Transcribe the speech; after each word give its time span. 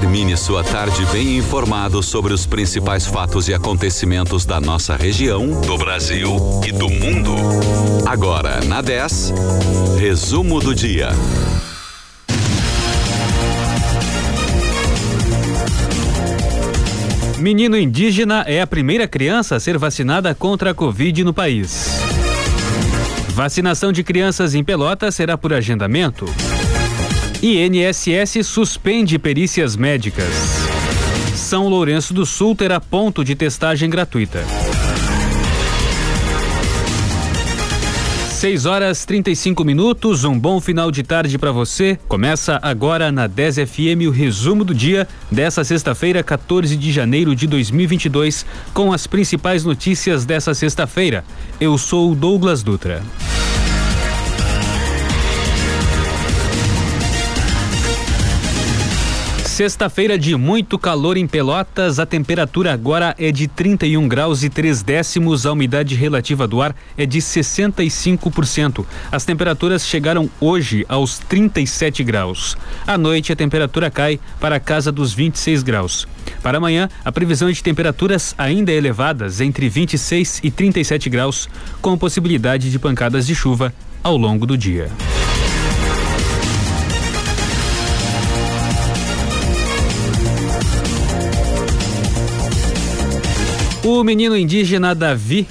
Termine 0.00 0.36
sua 0.36 0.62
tarde 0.62 1.04
bem 1.06 1.38
informado 1.38 2.00
sobre 2.04 2.32
os 2.32 2.46
principais 2.46 3.04
fatos 3.04 3.48
e 3.48 3.54
acontecimentos 3.54 4.46
da 4.46 4.60
nossa 4.60 4.94
região, 4.94 5.60
do 5.62 5.76
Brasil 5.76 6.36
e 6.64 6.70
do 6.70 6.88
mundo. 6.88 7.34
Agora, 8.06 8.60
na 8.64 8.80
10, 8.80 9.34
resumo 9.98 10.60
do 10.60 10.72
dia. 10.72 11.08
Menino 17.38 17.76
indígena 17.76 18.44
é 18.46 18.60
a 18.60 18.68
primeira 18.68 19.08
criança 19.08 19.56
a 19.56 19.60
ser 19.60 19.76
vacinada 19.78 20.32
contra 20.32 20.70
a 20.70 20.74
Covid 20.74 21.24
no 21.24 21.34
país. 21.34 21.98
Vacinação 23.30 23.90
de 23.90 24.04
crianças 24.04 24.54
em 24.54 24.62
Pelotas 24.62 25.16
será 25.16 25.36
por 25.36 25.52
agendamento. 25.52 26.24
INSS 27.40 28.44
suspende 28.44 29.16
perícias 29.16 29.76
médicas. 29.76 30.26
São 31.36 31.68
Lourenço 31.68 32.12
do 32.12 32.26
Sul 32.26 32.56
terá 32.56 32.80
ponto 32.80 33.24
de 33.24 33.36
testagem 33.36 33.88
gratuita. 33.88 34.44
6 38.38 38.66
horas 38.66 39.04
35 39.04 39.64
minutos, 39.64 40.24
um 40.24 40.36
bom 40.36 40.60
final 40.60 40.90
de 40.90 41.04
tarde 41.04 41.38
para 41.38 41.52
você. 41.52 41.96
Começa 42.08 42.58
agora 42.60 43.12
na 43.12 43.28
10 43.28 43.56
FM 43.68 44.06
o 44.08 44.10
resumo 44.10 44.64
do 44.64 44.74
dia 44.74 45.06
dessa 45.30 45.62
sexta-feira, 45.62 46.24
14 46.24 46.76
de 46.76 46.90
janeiro 46.90 47.36
de 47.36 47.46
2022, 47.46 48.44
com 48.74 48.92
as 48.92 49.06
principais 49.06 49.64
notícias 49.64 50.24
dessa 50.24 50.54
sexta-feira. 50.54 51.24
Eu 51.60 51.78
sou 51.78 52.10
o 52.10 52.14
Douglas 52.16 52.64
Dutra. 52.64 53.00
Sexta-feira 59.58 60.16
de 60.16 60.36
muito 60.36 60.78
calor 60.78 61.16
em 61.16 61.26
Pelotas, 61.26 61.98
a 61.98 62.06
temperatura 62.06 62.72
agora 62.72 63.12
é 63.18 63.32
de 63.32 63.48
31 63.48 64.06
graus 64.06 64.44
e 64.44 64.48
3 64.48 64.84
décimos, 64.84 65.44
a 65.44 65.50
umidade 65.50 65.96
relativa 65.96 66.46
do 66.46 66.62
ar 66.62 66.76
é 66.96 67.04
de 67.04 67.18
65%. 67.18 68.86
As 69.10 69.24
temperaturas 69.24 69.84
chegaram 69.84 70.30
hoje 70.40 70.86
aos 70.88 71.18
37 71.18 72.04
graus. 72.04 72.56
À 72.86 72.96
noite, 72.96 73.32
a 73.32 73.36
temperatura 73.36 73.90
cai 73.90 74.20
para 74.38 74.54
a 74.54 74.60
casa 74.60 74.92
dos 74.92 75.12
26 75.12 75.64
graus. 75.64 76.06
Para 76.40 76.58
amanhã, 76.58 76.88
a 77.04 77.10
previsão 77.10 77.48
é 77.48 77.52
de 77.52 77.60
temperaturas 77.60 78.36
ainda 78.38 78.70
elevadas, 78.70 79.40
entre 79.40 79.68
26 79.68 80.38
e 80.44 80.52
37 80.52 81.10
graus, 81.10 81.48
com 81.82 81.98
possibilidade 81.98 82.70
de 82.70 82.78
pancadas 82.78 83.26
de 83.26 83.34
chuva 83.34 83.74
ao 84.04 84.16
longo 84.16 84.46
do 84.46 84.56
dia. 84.56 84.88
O 93.84 94.02
menino 94.02 94.36
indígena 94.36 94.92
Davi, 94.92 95.46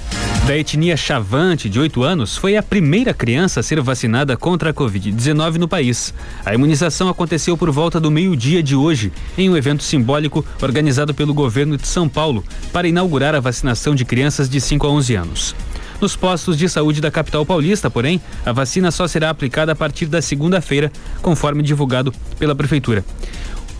da 0.46 0.56
etnia 0.56 0.98
Chavante, 0.98 1.68
de 1.68 1.80
8 1.80 2.02
anos, 2.02 2.36
foi 2.36 2.58
a 2.58 2.62
primeira 2.62 3.14
criança 3.14 3.60
a 3.60 3.62
ser 3.62 3.80
vacinada 3.80 4.36
contra 4.36 4.68
a 4.68 4.74
Covid-19 4.74 5.54
no 5.54 5.66
país. 5.66 6.12
A 6.44 6.52
imunização 6.52 7.08
aconteceu 7.08 7.56
por 7.56 7.70
volta 7.70 7.98
do 7.98 8.10
meio-dia 8.10 8.62
de 8.62 8.76
hoje, 8.76 9.10
em 9.36 9.48
um 9.48 9.56
evento 9.56 9.82
simbólico 9.82 10.44
organizado 10.60 11.14
pelo 11.14 11.32
governo 11.32 11.78
de 11.78 11.88
São 11.88 12.06
Paulo 12.06 12.44
para 12.70 12.86
inaugurar 12.86 13.34
a 13.34 13.40
vacinação 13.40 13.94
de 13.94 14.04
crianças 14.04 14.48
de 14.48 14.60
5 14.60 14.86
a 14.86 14.90
11 14.90 15.14
anos. 15.14 15.54
Nos 15.98 16.14
postos 16.14 16.56
de 16.56 16.68
saúde 16.68 17.00
da 17.00 17.10
capital 17.10 17.44
paulista, 17.46 17.90
porém, 17.90 18.20
a 18.44 18.52
vacina 18.52 18.90
só 18.90 19.08
será 19.08 19.30
aplicada 19.30 19.72
a 19.72 19.76
partir 19.76 20.06
da 20.06 20.20
segunda-feira, 20.20 20.92
conforme 21.22 21.62
divulgado 21.62 22.12
pela 22.38 22.54
prefeitura. 22.54 23.04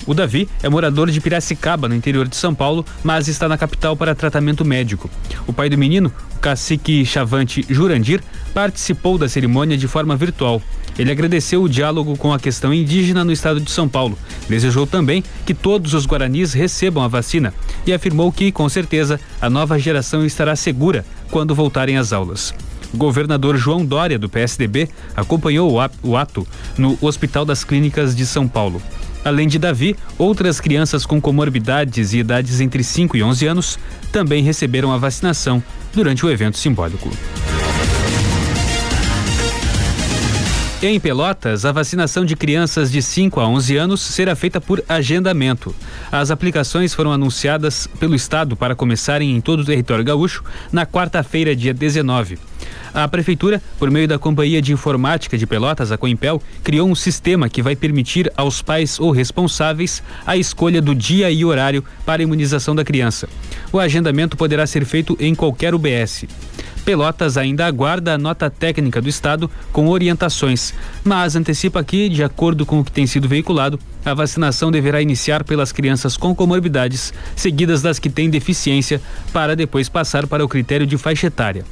O 0.09 0.15
Davi 0.15 0.49
é 0.63 0.71
morador 0.71 1.11
de 1.11 1.21
Piracicaba, 1.21 1.87
no 1.87 1.95
interior 1.95 2.27
de 2.27 2.35
São 2.35 2.55
Paulo, 2.55 2.83
mas 3.05 3.29
está 3.29 3.47
na 3.47 3.59
capital 3.59 3.95
para 3.95 4.15
tratamento 4.15 4.65
médico. 4.65 5.11
O 5.47 5.53
pai 5.53 5.69
do 5.69 5.77
menino, 5.77 6.11
o 6.35 6.39
cacique 6.39 7.05
Chavante 7.05 7.63
Jurandir, 7.69 8.23
participou 8.55 9.19
da 9.19 9.29
cerimônia 9.29 9.77
de 9.77 9.87
forma 9.87 10.17
virtual. 10.17 10.63
Ele 10.99 11.13
agradeceu 11.13 11.63
o 11.63 11.69
diálogo 11.69 12.17
com 12.17 12.33
a 12.33 12.39
questão 12.39 12.73
indígena 12.73 13.23
no 13.23 13.33
estado 13.33 13.61
de 13.61 13.71
São 13.71 13.87
Paulo. 13.87 14.19
Desejou 14.49 14.87
também 14.87 15.23
que 15.45 15.53
todos 15.53 15.93
os 15.93 16.07
guaranis 16.07 16.55
recebam 16.55 17.05
a 17.05 17.09
vacina 17.09 17.53
e 17.87 17.93
afirmou 17.93 18.33
que, 18.33 18.51
com 18.51 18.67
certeza, 18.67 19.21
a 19.39 19.51
nova 19.51 19.79
geração 19.79 20.25
estará 20.25 20.57
segura 20.57 21.05
quando 21.31 21.55
voltarem 21.55 21.99
às 21.99 22.15
aulas. 22.15 22.55
O 22.95 22.97
governador 22.97 23.59
João 23.59 23.85
Dória, 23.85 24.19
do 24.19 24.31
PSDB, 24.31 24.89
acompanhou 25.15 25.71
o 26.03 26.17
ato 26.17 26.49
no 26.79 26.97
Hospital 27.03 27.45
das 27.45 27.63
Clínicas 27.63 28.17
de 28.17 28.25
São 28.25 28.49
Paulo. 28.49 28.81
Além 29.25 29.49
de 29.49 29.59
Davi, 29.59 29.97
outras 30.17 30.61
crianças 30.61 31.05
com 31.05 31.21
comorbidades 31.21 32.13
e 32.13 32.19
idades 32.19 32.61
entre 32.61 32.83
5 32.83 33.17
e 33.17 33.23
11 33.23 33.47
anos 33.47 33.79
também 34.13 34.43
receberam 34.43 34.93
a 34.93 34.99
vacinação 34.99 35.63
durante 35.93 36.25
o 36.25 36.31
evento 36.31 36.57
simbólico. 36.59 37.11
Em 40.81 41.01
Pelotas, 41.01 41.65
a 41.65 41.73
vacinação 41.73 42.25
de 42.25 42.37
crianças 42.37 42.93
de 42.93 43.03
5 43.03 43.41
a 43.41 43.49
11 43.49 43.77
anos 43.77 44.01
será 44.01 44.37
feita 44.37 44.61
por 44.61 44.81
agendamento. 44.89 45.75
As 46.11 46.31
aplicações 46.31 46.95
foram 46.95 47.11
anunciadas 47.11 47.89
pelo 47.99 48.15
Estado 48.15 48.55
para 48.55 48.77
começarem 48.77 49.35
em 49.35 49.41
todo 49.41 49.61
o 49.61 49.65
território 49.65 50.05
gaúcho 50.05 50.45
na 50.71 50.87
quarta-feira, 50.87 51.57
dia 51.57 51.75
19. 51.75 52.39
A 52.93 53.07
Prefeitura, 53.07 53.63
por 53.79 53.91
meio 53.91 54.09
da 54.09 54.19
Companhia 54.19 54.63
de 54.63 54.73
Informática 54.73 55.37
de 55.37 55.47
Pelotas, 55.47 55.93
a 55.93 55.99
Coimpel, 55.99 56.43
criou 56.63 56.89
um 56.89 56.95
sistema 56.95 57.49
que 57.49 57.63
vai 57.63 57.77
permitir 57.77 58.33
aos 58.37 58.63
pais 58.63 58.99
ou 58.99 59.11
responsáveis 59.11 60.03
a 60.27 60.37
escolha 60.37 60.81
do 60.81 60.95
dia 60.95 61.31
e 61.31 61.45
horário 61.45 61.85
para 62.05 62.23
a 62.23 62.25
imunização 62.25 62.75
da 62.75 62.85
criança. 62.85 63.29
O 63.73 63.79
agendamento 63.79 64.37
poderá 64.37 64.67
ser 64.67 64.85
feito 64.85 65.17
em 65.21 65.35
qualquer 65.35 65.75
UBS. 65.75 66.25
Pelotas 66.85 67.37
ainda 67.37 67.67
aguarda 67.67 68.15
a 68.15 68.19
nota 68.19 68.49
técnica 68.49 68.99
do 69.03 69.11
Estado 69.11 69.51
com 69.73 69.89
orientações, 69.89 70.73
mas 71.05 71.37
antecipa 71.37 71.85
que, 71.85 72.09
de 72.09 72.25
acordo 72.25 72.65
com 72.65 72.81
o 72.81 72.85
que 72.85 72.91
tem 72.91 73.07
sido 73.07 73.29
veiculado, 73.29 73.79
a 74.03 74.15
vacinação 74.15 74.71
deverá 74.71 75.03
iniciar 75.03 75.45
pelas 75.45 75.71
crianças 75.71 76.17
com 76.17 76.35
comorbidades, 76.35 77.13
seguidas 77.37 77.83
das 77.83 77.99
que 77.99 78.09
têm 78.09 78.31
deficiência, 78.31 79.03
para 79.35 79.55
depois 79.55 79.91
passar 79.91 80.27
para 80.27 80.43
o 80.43 80.49
critério 80.49 80.87
de 80.87 80.97
faixa 80.97 81.27
etária. 81.27 81.63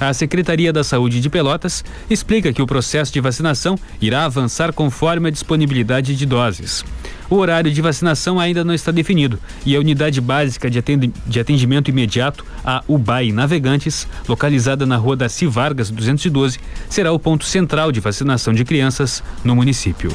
A 0.00 0.14
Secretaria 0.14 0.72
da 0.72 0.82
Saúde 0.82 1.20
de 1.20 1.28
Pelotas 1.28 1.84
explica 2.08 2.54
que 2.54 2.62
o 2.62 2.66
processo 2.66 3.12
de 3.12 3.20
vacinação 3.20 3.78
irá 4.00 4.24
avançar 4.24 4.72
conforme 4.72 5.28
a 5.28 5.30
disponibilidade 5.30 6.16
de 6.16 6.24
doses. 6.24 6.82
O 7.28 7.36
horário 7.36 7.70
de 7.70 7.82
vacinação 7.82 8.40
ainda 8.40 8.64
não 8.64 8.72
está 8.72 8.90
definido 8.90 9.38
e 9.64 9.76
a 9.76 9.78
unidade 9.78 10.18
básica 10.18 10.70
de 10.70 11.38
atendimento 11.38 11.90
imediato, 11.90 12.44
a 12.64 12.82
UBAI 12.88 13.30
Navegantes, 13.30 14.08
localizada 14.26 14.86
na 14.86 14.96
rua 14.96 15.16
Daci 15.16 15.46
Vargas 15.46 15.90
212, 15.90 16.58
será 16.88 17.12
o 17.12 17.18
ponto 17.18 17.44
central 17.44 17.92
de 17.92 18.00
vacinação 18.00 18.54
de 18.54 18.64
crianças 18.64 19.22
no 19.44 19.54
município. 19.54 20.10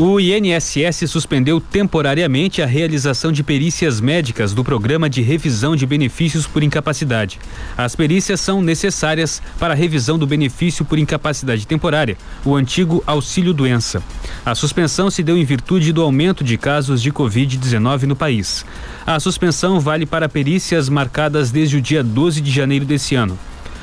O 0.00 0.20
INSS 0.20 1.10
suspendeu 1.10 1.60
temporariamente 1.60 2.62
a 2.62 2.66
realização 2.66 3.32
de 3.32 3.42
perícias 3.42 4.00
médicas 4.00 4.54
do 4.54 4.62
programa 4.62 5.10
de 5.10 5.22
revisão 5.22 5.74
de 5.74 5.84
benefícios 5.84 6.46
por 6.46 6.62
incapacidade. 6.62 7.40
As 7.76 7.96
perícias 7.96 8.40
são 8.40 8.62
necessárias 8.62 9.42
para 9.58 9.74
a 9.74 9.76
revisão 9.76 10.16
do 10.16 10.24
benefício 10.24 10.84
por 10.84 11.00
incapacidade 11.00 11.66
temporária, 11.66 12.16
o 12.44 12.54
antigo 12.54 13.02
auxílio 13.04 13.52
doença. 13.52 14.00
A 14.46 14.54
suspensão 14.54 15.10
se 15.10 15.20
deu 15.20 15.36
em 15.36 15.44
virtude 15.44 15.92
do 15.92 16.02
aumento 16.02 16.44
de 16.44 16.56
casos 16.56 17.02
de 17.02 17.10
Covid-19 17.10 18.02
no 18.04 18.14
país. 18.14 18.64
A 19.04 19.18
suspensão 19.18 19.80
vale 19.80 20.06
para 20.06 20.28
perícias 20.28 20.88
marcadas 20.88 21.50
desde 21.50 21.76
o 21.76 21.82
dia 21.82 22.04
12 22.04 22.40
de 22.40 22.52
janeiro 22.52 22.84
desse 22.84 23.16
ano. 23.16 23.36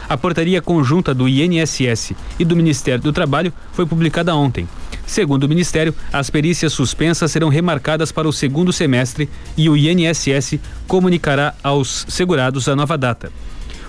A 0.07 0.15
portaria 0.15 0.61
conjunta 0.61 1.13
do 1.13 1.27
INSS 1.27 2.13
e 2.39 2.45
do 2.45 2.55
Ministério 2.55 3.03
do 3.03 3.11
Trabalho 3.11 3.51
foi 3.73 3.85
publicada 3.85 4.33
ontem. 4.33 4.65
Segundo 5.05 5.43
o 5.43 5.49
Ministério, 5.49 5.93
as 6.11 6.29
perícias 6.29 6.73
suspensas 6.73 7.31
serão 7.31 7.49
remarcadas 7.49 8.11
para 8.11 8.27
o 8.27 8.33
segundo 8.33 8.73
semestre 8.73 9.29
e 9.55 9.69
o 9.69 9.77
INSS 9.77 10.59
comunicará 10.87 11.53
aos 11.63 12.05
segurados 12.09 12.67
a 12.67 12.75
nova 12.75 12.97
data. 12.97 13.31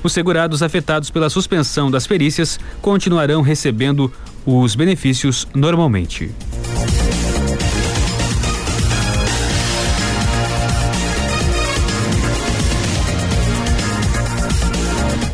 Os 0.02 0.12
segurados 0.12 0.62
afetados 0.62 1.10
pela 1.10 1.30
suspensão 1.30 1.90
das 1.90 2.06
perícias 2.06 2.60
continuarão 2.80 3.42
recebendo 3.42 4.12
os 4.44 4.76
benefícios 4.76 5.48
normalmente. 5.54 6.30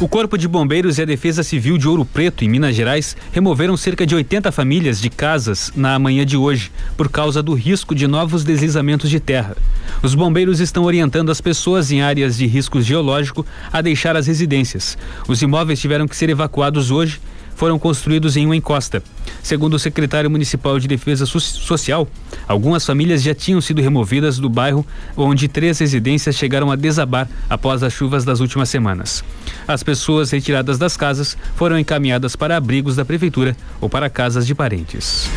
O 0.03 0.09
Corpo 0.09 0.37
de 0.37 0.49
Bombeiros 0.49 0.99
e 0.99 1.03
a 1.03 1.05
Defesa 1.05 1.45
Civil 1.45 1.79
de 1.79 1.87
Ouro 1.87 2.05
Preto, 2.05 2.45
em 2.45 2.49
Minas 2.49 2.75
Gerais, 2.75 3.17
removeram 3.31 3.77
cerca 3.77 4.05
de 4.05 4.17
80 4.17 4.51
famílias 4.51 5.01
de 5.01 5.09
casas 5.09 5.71
na 5.77 5.97
manhã 5.97 6.27
de 6.27 6.37
hoje, 6.37 6.73
por 6.97 7.09
causa 7.09 7.41
do 7.41 7.55
risco 7.55 7.95
de 7.95 8.09
novos 8.09 8.43
deslizamentos 8.43 9.09
de 9.09 9.21
terra. 9.21 9.57
Os 10.03 10.17
bombeiros 10.17 10.59
estão 10.59 10.83
orientando 10.83 11.31
as 11.31 11.41
pessoas 11.41 11.93
em 11.93 12.03
áreas 12.03 12.37
de 12.37 12.47
risco 12.47 12.83
geológico 12.83 13.47
a 13.73 13.81
deixar 13.81 14.17
as 14.17 14.27
residências. 14.27 14.99
Os 15.29 15.41
imóveis 15.41 15.79
tiveram 15.79 16.09
que 16.09 16.17
ser 16.17 16.29
evacuados 16.31 16.91
hoje 16.91 17.21
foram 17.63 17.79
construídos 17.79 18.37
em 18.37 18.45
uma 18.45 18.57
encosta. 18.57 19.01
Segundo 19.41 19.75
o 19.75 19.79
secretário 19.79 20.29
municipal 20.29 20.81
de 20.81 20.89
Defesa 20.89 21.25
Social, 21.27 22.09
algumas 22.49 22.85
famílias 22.85 23.23
já 23.23 23.37
tinham 23.37 23.61
sido 23.61 23.81
removidas 23.81 24.37
do 24.37 24.49
bairro, 24.49 24.85
onde 25.17 25.47
três 25.47 25.79
residências 25.79 26.35
chegaram 26.35 26.73
a 26.73 26.75
desabar 26.75 27.29
após 27.49 27.85
as 27.85 27.93
chuvas 27.93 28.25
das 28.25 28.41
últimas 28.41 28.69
semanas. 28.69 29.23
As 29.69 29.85
pessoas 29.85 30.33
retiradas 30.33 30.77
das 30.77 30.97
casas 30.97 31.37
foram 31.55 31.79
encaminhadas 31.79 32.35
para 32.35 32.57
abrigos 32.57 32.97
da 32.97 33.05
prefeitura 33.05 33.57
ou 33.81 33.89
para 33.89 34.11
casas 34.11 34.45
de 34.45 34.57
parentes. 34.57 35.31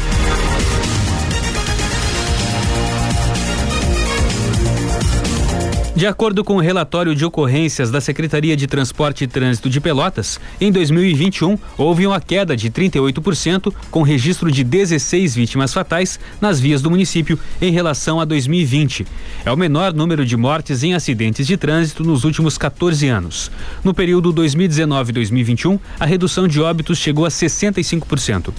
De 5.95 6.05
acordo 6.05 6.43
com 6.43 6.57
o 6.57 6.59
relatório 6.59 7.15
de 7.15 7.23
ocorrências 7.23 7.89
da 7.89 8.01
Secretaria 8.01 8.57
de 8.57 8.67
Transporte 8.67 9.23
e 9.23 9.27
Trânsito 9.27 9.69
de 9.69 9.79
Pelotas, 9.79 10.41
em 10.59 10.69
2021 10.69 11.57
houve 11.77 12.05
uma 12.05 12.19
queda 12.19 12.53
de 12.53 12.69
38%, 12.69 13.73
com 13.89 14.01
registro 14.01 14.51
de 14.51 14.61
16 14.61 15.33
vítimas 15.33 15.73
fatais 15.73 16.19
nas 16.41 16.59
vias 16.59 16.81
do 16.81 16.89
município 16.89 17.39
em 17.61 17.71
relação 17.71 18.19
a 18.19 18.25
2020. 18.25 19.07
É 19.45 19.51
o 19.53 19.55
menor 19.55 19.93
número 19.93 20.25
de 20.25 20.35
mortes 20.35 20.83
em 20.83 20.93
acidentes 20.93 21.47
de 21.47 21.55
trânsito 21.55 22.03
nos 22.03 22.25
últimos 22.25 22.57
14 22.57 23.07
anos. 23.07 23.49
No 23.81 23.93
período 23.93 24.33
2019-2021, 24.33 25.79
a 25.97 26.05
redução 26.05 26.45
de 26.45 26.59
óbitos 26.59 26.97
chegou 26.97 27.25
a 27.25 27.29
65%. 27.29 28.53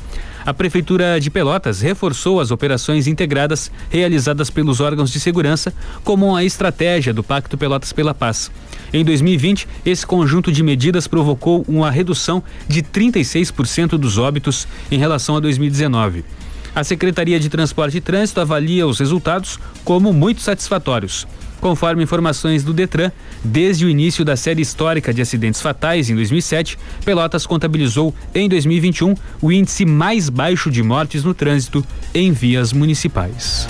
A 0.47 0.55
Prefeitura 0.55 1.19
de 1.19 1.29
Pelotas 1.29 1.81
reforçou 1.81 2.39
as 2.39 2.53
operações 2.53 3.09
integradas 3.09 3.69
realizadas 3.91 4.49
pelos 4.49 4.79
órgãos 4.79 5.11
de 5.11 5.19
segurança, 5.19 5.75
como 6.05 6.37
a 6.37 6.45
estratégia 6.45 7.13
do 7.13 7.25
Pacto 7.25 7.59
Pelotas 7.59 7.93
pela 7.93 8.15
Paz. 8.15 8.49
Em 8.93 9.05
2020, 9.05 9.67
esse 9.85 10.07
conjunto 10.07 10.53
de 10.53 10.63
medidas 10.63 11.09
provocou 11.09 11.65
uma 11.67 11.91
redução 11.91 12.45
de 12.69 12.81
36% 12.81 13.99
dos 13.99 14.19
óbitos 14.19 14.69
em 14.89 14.99
relação 14.99 15.37
a 15.37 15.41
2019. 15.41 16.25
A 16.73 16.85
Secretaria 16.85 17.41
de 17.41 17.49
Transporte 17.49 17.97
e 17.97 18.01
Trânsito 18.01 18.41
avalia 18.41 18.87
os 18.87 19.01
resultados 19.01 19.59
como 19.85 20.13
muito 20.13 20.43
satisfatórios. 20.43 21.27
Conforme 21.67 22.05
informações 22.05 22.63
do 22.63 22.73
Detran, 22.73 23.11
desde 23.43 23.85
o 23.85 23.89
início 23.91 24.25
da 24.25 24.37
série 24.37 24.63
histórica 24.63 25.13
de 25.13 25.21
acidentes 25.21 25.61
fatais 25.61 26.09
em 26.09 26.15
2007, 26.15 26.79
Pelotas 27.05 27.45
contabilizou 27.45 28.15
em 28.33 28.49
2021 28.49 29.17
o 29.43 29.51
índice 29.51 29.85
mais 29.85 30.29
baixo 30.29 30.71
de 30.71 30.81
mortes 30.81 31.25
no 31.25 31.35
trânsito 31.35 31.85
em 32.15 32.31
vias 32.31 32.73
municipais. 32.73 33.67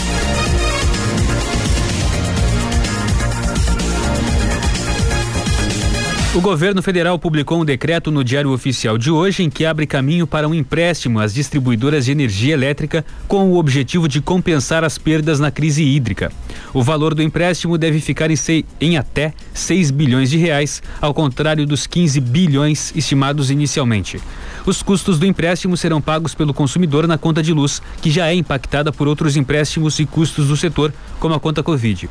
O 6.36 6.40
governo 6.42 6.82
federal 6.82 7.18
publicou 7.18 7.62
um 7.62 7.64
decreto 7.64 8.10
no 8.10 8.22
Diário 8.22 8.52
Oficial 8.52 8.98
de 8.98 9.10
hoje 9.10 9.42
em 9.42 9.48
que 9.48 9.64
abre 9.64 9.86
caminho 9.86 10.26
para 10.26 10.46
um 10.46 10.52
empréstimo 10.52 11.18
às 11.18 11.32
distribuidoras 11.32 12.04
de 12.04 12.12
energia 12.12 12.52
elétrica 12.52 13.02
com 13.26 13.50
o 13.50 13.56
objetivo 13.56 14.06
de 14.06 14.20
compensar 14.20 14.84
as 14.84 14.98
perdas 14.98 15.40
na 15.40 15.50
crise 15.50 15.82
hídrica. 15.82 16.30
O 16.74 16.82
valor 16.82 17.14
do 17.14 17.22
empréstimo 17.22 17.78
deve 17.78 18.00
ficar 18.00 18.30
em, 18.30 18.36
sei, 18.36 18.66
em 18.78 18.98
até 18.98 19.32
6 19.54 19.90
bilhões 19.90 20.28
de 20.28 20.36
reais, 20.36 20.82
ao 21.00 21.14
contrário 21.14 21.64
dos 21.64 21.86
15 21.86 22.20
bilhões 22.20 22.92
estimados 22.94 23.50
inicialmente. 23.50 24.20
Os 24.66 24.82
custos 24.82 25.18
do 25.18 25.24
empréstimo 25.24 25.74
serão 25.74 26.02
pagos 26.02 26.34
pelo 26.34 26.52
consumidor 26.52 27.08
na 27.08 27.16
conta 27.16 27.42
de 27.42 27.54
luz, 27.54 27.80
que 28.02 28.10
já 28.10 28.28
é 28.28 28.34
impactada 28.34 28.92
por 28.92 29.08
outros 29.08 29.38
empréstimos 29.38 29.98
e 30.00 30.04
custos 30.04 30.48
do 30.48 30.56
setor, 30.56 30.92
como 31.18 31.34
a 31.34 31.40
conta 31.40 31.62
Covid. 31.62 32.10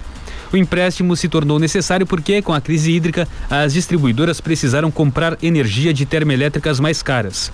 O 0.56 0.58
empréstimo 0.58 1.18
se 1.18 1.28
tornou 1.28 1.60
necessário 1.60 2.08
porque, 2.08 2.42
com 2.42 2.54
a 2.54 2.62
crise 2.62 2.90
hídrica, 2.90 3.28
as 3.50 3.74
distribuidoras 3.74 4.40
precisaram 4.40 4.90
comprar 4.90 5.38
energia 5.44 5.94
de 5.94 6.06
termoelétricas 6.06 6.80
mais 6.80 7.04
caras. 7.04 7.52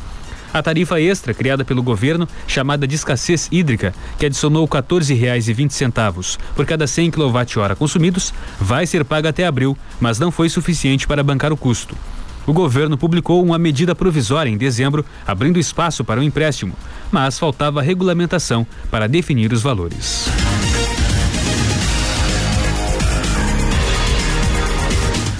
A 0.54 0.62
tarifa 0.62 1.02
extra 1.02 1.34
criada 1.34 1.66
pelo 1.66 1.82
governo, 1.82 2.28
chamada 2.46 2.86
de 2.86 2.94
escassez 2.94 3.48
hídrica, 3.52 3.92
que 4.20 4.28
adicionou 4.28 4.66
R$ 4.66 4.70
14,20 4.80 6.38
por 6.56 6.64
cada 6.64 6.86
100 6.86 7.10
kWh 7.10 7.76
consumidos, 7.76 8.32
vai 8.60 8.86
ser 8.86 9.04
paga 9.04 9.30
até 9.30 9.48
abril, 9.48 9.76
mas 10.00 10.20
não 10.20 10.30
foi 10.30 10.48
suficiente 10.48 11.08
para 11.08 11.24
bancar 11.24 11.52
o 11.52 11.58
custo. 11.58 11.98
O 12.46 12.54
governo 12.54 13.00
publicou 13.00 13.44
uma 13.44 13.58
medida 13.58 13.96
provisória 13.96 14.52
em 14.52 14.58
dezembro, 14.58 15.04
abrindo 15.26 15.58
espaço 15.58 16.06
para 16.06 16.20
o 16.20 16.24
empréstimo, 16.24 16.76
mas 17.12 17.40
faltava 17.40 17.82
regulamentação 17.82 18.64
para 18.92 19.08
definir 19.08 19.52
os 19.52 19.64
valores. 19.64 20.30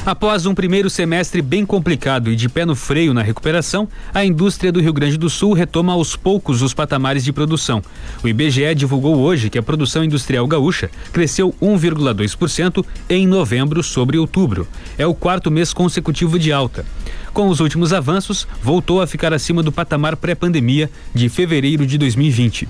Após 0.04 0.48
um 0.48 0.56
primeiro 0.56 0.90
semestre 0.90 1.44
bem 1.44 1.64
complicado 1.64 2.32
e 2.32 2.36
de 2.36 2.50
pé 2.50 2.66
no 2.66 2.76
freio 2.76 3.14
na 3.14 3.22
recuperação, 3.22 3.88
a 4.12 4.26
indústria 4.26 4.72
do 4.72 4.82
Rio 4.82 4.92
Grande 4.92 5.16
do 5.16 5.30
Sul 5.30 5.54
retoma 5.54 5.94
aos 5.94 6.16
poucos 6.16 6.64
os 6.64 6.74
patamares 6.74 7.24
de 7.24 7.32
produção. 7.32 7.84
O 8.24 8.28
IBGE 8.28 8.74
divulgou 8.74 9.20
hoje 9.20 9.48
que 9.48 9.60
a 9.60 9.64
produção 9.64 10.04
industrial 10.04 10.48
gaúcha 10.48 10.90
cresceu 11.14 11.54
1,2% 11.62 12.84
em 13.08 13.28
novembro 13.28 13.84
sobre 13.84 14.18
outubro. 14.18 14.68
É 14.98 15.06
o 15.06 15.14
quarto 15.14 15.52
mês 15.52 15.72
consecutivo 15.72 16.40
de 16.40 16.52
alta. 16.52 16.84
Com 17.32 17.48
os 17.48 17.60
últimos 17.60 17.94
avanços, 17.94 18.48
voltou 18.60 19.04
a 19.04 19.08
ficar 19.08 19.32
acima 19.32 19.62
do 19.62 19.72
patamar 19.72 20.16
pré-pandemia 20.16 20.90
de 21.14 21.30
fevereiro 21.30 21.86
de 21.86 22.00
2020. 22.00 22.68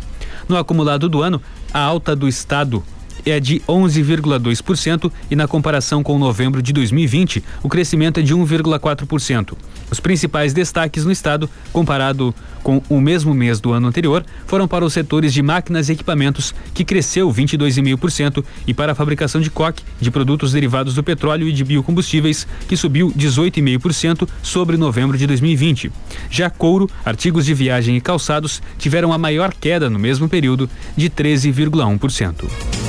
No 0.49 0.57
acumulado 0.57 1.07
do 1.07 1.21
ano, 1.21 1.41
a 1.73 1.79
alta 1.79 2.13
do 2.13 2.27
estado 2.27 2.83
é 3.25 3.39
de 3.39 3.59
11,2% 3.68 5.12
e 5.29 5.35
na 5.35 5.47
comparação 5.47 6.03
com 6.03 6.18
novembro 6.18 6.62
de 6.62 6.73
2020, 6.73 7.44
o 7.63 7.69
crescimento 7.69 8.19
é 8.19 8.23
de 8.23 8.35
1,4%. 8.35 9.53
Os 9.89 10.00
principais 10.00 10.53
destaques 10.53 11.03
no 11.03 11.12
estado, 11.12 11.50
comparado 11.73 12.33
com 12.63 12.81
o 12.89 13.01
mesmo 13.01 13.33
mês 13.33 13.59
do 13.59 13.71
ano 13.73 13.88
anterior, 13.88 14.25
foram 14.45 14.68
para 14.68 14.85
os 14.85 14.94
setores 14.94 15.33
de 15.33 15.41
máquinas 15.41 15.89
e 15.89 15.94
equipamentos, 15.94 16.53
que 16.73 16.85
cresceu 16.85 17.29
22,5%, 17.29 18.44
e 18.65 18.73
para 18.73 18.94
a 18.94 18.95
fabricação 18.95 19.41
de 19.41 19.50
coque, 19.50 19.83
de 20.00 20.12
produtos 20.12 20.51
derivados 20.53 20.94
do 20.94 21.03
petróleo 21.03 21.47
e 21.47 21.51
de 21.51 21.63
biocombustíveis, 21.63 22.47
que 22.67 22.77
subiu 22.77 23.12
18,5% 23.12 24.27
sobre 24.41 24.77
novembro 24.77 25.17
de 25.17 25.27
2020. 25.27 25.91
Já 26.29 26.50
couro, 26.50 26.89
artigos 27.03 27.45
de 27.45 27.53
viagem 27.53 27.97
e 27.97 28.01
calçados 28.01 28.62
tiveram 28.77 29.12
a 29.12 29.17
maior 29.17 29.53
queda 29.53 29.89
no 29.89 30.00
mesmo 30.00 30.29
período, 30.29 30.69
de 30.95 31.09
13,1%. 31.09 32.80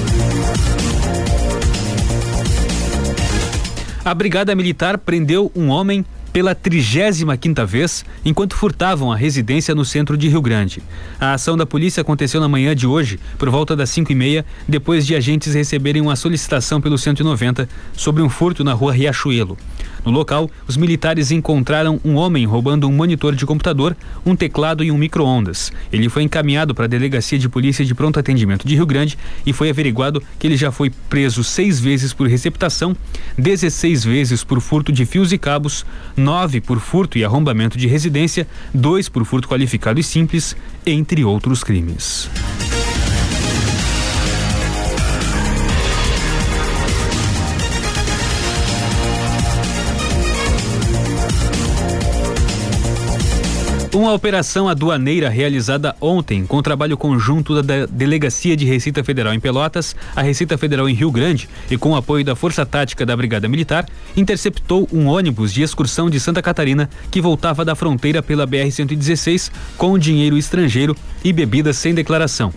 A 4.05 4.13
Brigada 4.15 4.53
Militar 4.57 4.99
prendeu 4.99 5.53
um 5.55 5.69
homem 5.69 6.05
pela 6.33 6.57
35 6.57 7.39
quinta 7.39 7.65
vez 7.65 8.05
enquanto 8.25 8.57
furtavam 8.57 9.13
a 9.13 9.17
residência 9.17 9.77
no 9.77 9.85
centro 9.85 10.17
de 10.17 10.29
Rio 10.29 10.43
Grande. 10.43 10.83
A 11.21 11.35
ação 11.35 11.57
da 11.57 11.65
polícia 11.65 12.01
aconteceu 12.01 12.41
na 12.41 12.49
manhã 12.49 12.75
de 12.75 12.85
hoje, 12.85 13.21
por 13.39 13.49
volta 13.49 13.77
das 13.77 13.91
5 13.91 14.11
e 14.11 14.15
meia, 14.17 14.45
depois 14.67 15.07
de 15.07 15.15
agentes 15.15 15.55
receberem 15.55 16.03
uma 16.03 16.17
solicitação 16.17 16.81
pelo 16.81 16.99
190 16.99 17.69
sobre 17.93 18.23
um 18.23 18.29
furto 18.29 18.65
na 18.65 18.73
rua 18.73 18.93
Riachuelo. 18.93 19.57
No 20.05 20.11
local, 20.11 20.51
os 20.67 20.77
militares 20.77 21.31
encontraram 21.31 22.01
um 22.05 22.17
homem 22.17 22.45
roubando 22.45 22.89
um 22.89 22.93
monitor 22.93 23.35
de 23.35 23.47
computador, 23.47 23.97
um 24.27 24.35
teclado 24.35 24.83
e 24.83 24.91
um 24.91 24.99
micro-ondas. 24.99 25.71
Ele 25.93 26.09
foi 26.09 26.23
encaminhado 26.23 26.75
para 26.75 26.87
a 26.87 26.89
Delegacia 26.89 27.39
de 27.39 27.49
Polícia 27.49 27.85
de 27.85 27.95
Pronto 27.95 28.19
Atendimento 28.19 28.67
de 28.67 28.75
Rio 28.75 28.87
Grande 28.87 29.17
e 29.47 29.53
foi 29.53 29.71
averiguado 29.71 30.23
que 30.39 30.47
ele 30.47 30.57
já 30.57 30.73
foi 30.73 30.91
preso 31.09 31.45
seis 31.45 31.79
vezes 31.79 32.13
por 32.13 32.27
receptação, 32.27 32.97
16 33.39 34.05
vezes 34.05 34.43
por 34.43 34.61
furto 34.61 34.91
de 34.91 35.07
fios 35.07 35.33
e 35.33 35.39
cabos, 35.39 35.87
nove 36.17 36.61
por 36.61 36.81
furto 36.81 37.17
e 37.17 37.25
arrombamento 37.25 37.79
de 37.79 37.87
residência, 37.87 38.47
dois 38.75 39.09
por 39.09 39.25
furto 39.25 39.49
qualificado 39.49 40.01
e 40.01 40.03
simples, 40.03 40.57
entre 40.85 41.25
outros 41.25 41.63
crimes. 41.63 42.29
Uma 53.95 54.15
operação 54.15 54.71
aduaneira 54.71 55.29
realizada 55.29 55.95
ontem 56.01 56.47
com 56.47 56.63
trabalho 56.63 56.97
conjunto 56.97 57.63
da 57.63 57.85
Delegacia 57.85 58.57
de 58.57 58.65
Receita 58.65 59.05
Federal 59.05 59.35
em 59.35 59.39
Pelotas, 59.39 59.95
a 60.17 60.23
Receita 60.23 60.57
Federal 60.57 60.89
em 60.89 60.95
Rio 60.95 61.11
Grande 61.11 61.47
e 61.71 61.77
com 61.77 61.91
o 61.91 61.97
apoio 61.97 62.25
da 62.25 62.35
Força 62.35 62.65
Tática 62.65 63.05
da 63.05 63.15
Brigada 63.15 63.51
Militar, 63.51 63.87
interceptou 64.17 64.89
um 64.91 65.09
ônibus 65.09 65.53
de 65.53 65.61
excursão 65.61 66.09
de 66.09 66.19
Santa 66.19 66.41
Catarina 66.41 66.89
que 67.11 67.21
voltava 67.21 67.67
da 67.67 67.75
fronteira 67.75 68.23
pela 68.23 68.47
BR-116 68.47 69.53
com 69.77 69.99
dinheiro 69.99 70.39
estrangeiro 70.39 70.97
e 71.23 71.31
bebidas 71.31 71.77
sem 71.77 71.93
declaração. 71.93 72.51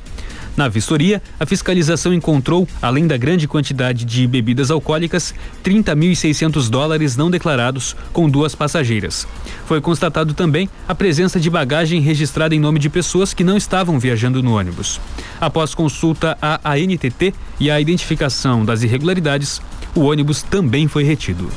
Na 0.57 0.69
vistoria, 0.69 1.21
a 1.37 1.45
fiscalização 1.45 2.13
encontrou, 2.13 2.67
além 2.81 3.05
da 3.05 3.17
grande 3.17 3.47
quantidade 3.47 4.05
de 4.05 4.25
bebidas 4.25 4.71
alcoólicas, 4.71 5.33
30.600 5.63 6.69
dólares 6.69 7.17
não 7.17 7.29
declarados 7.29 7.95
com 8.13 8.29
duas 8.29 8.55
passageiras. 8.55 9.27
Foi 9.65 9.81
constatado 9.81 10.33
também 10.33 10.69
a 10.87 10.95
presença 10.95 11.39
de 11.39 11.49
bagagem 11.49 11.99
registrada 11.99 12.55
em 12.55 12.59
nome 12.59 12.79
de 12.79 12.89
pessoas 12.89 13.33
que 13.33 13.43
não 13.43 13.57
estavam 13.57 13.99
viajando 13.99 14.41
no 14.41 14.57
ônibus. 14.57 15.01
Após 15.41 15.75
consulta 15.75 16.37
à 16.41 16.71
ANTT 16.71 17.33
e 17.59 17.69
a 17.69 17.81
identificação 17.81 18.63
das 18.63 18.81
irregularidades, 18.81 19.61
o 19.93 20.01
ônibus 20.01 20.41
também 20.41 20.87
foi 20.87 21.03
retido. 21.03 21.49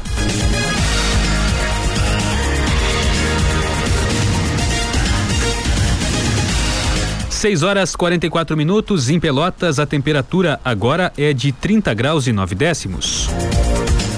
6 7.39 7.63
horas 7.63 7.95
44 7.95 8.57
minutos 8.57 9.09
em 9.09 9.21
Pelotas, 9.21 9.79
a 9.79 9.87
temperatura 9.87 10.59
agora 10.65 11.13
é 11.17 11.33
de 11.33 11.53
30 11.53 11.95
graus 11.95 12.27
e 12.27 12.33
9 12.33 12.57
décimos. 12.57 13.29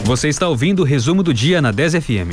Você 0.05 0.31
está 0.31 0.49
ouvindo 0.49 0.81
o 0.81 0.87
resumo 0.87 1.23
do 1.23 1.35
dia 1.35 1.61
na 1.61 1.71
10 1.71 1.97
FM. 1.97 2.33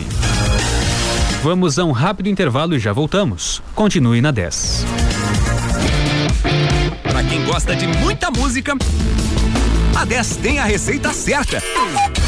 Vamos 1.43 1.77
a 1.77 1.83
um 1.83 1.91
rápido 1.91 2.29
intervalo 2.29 2.73
e 2.73 2.79
já 2.79 2.93
voltamos. 2.93 3.61
Continue 3.75 4.21
na 4.21 4.31
10. 4.31 4.85
Para 7.03 7.21
quem 7.25 7.43
gosta 7.43 7.75
de 7.75 7.85
muita 7.85 8.31
música, 8.31 8.73
a 9.93 10.05
10 10.05 10.37
tem 10.37 10.59
a 10.59 10.63
receita 10.63 11.11
certa. 11.11 11.61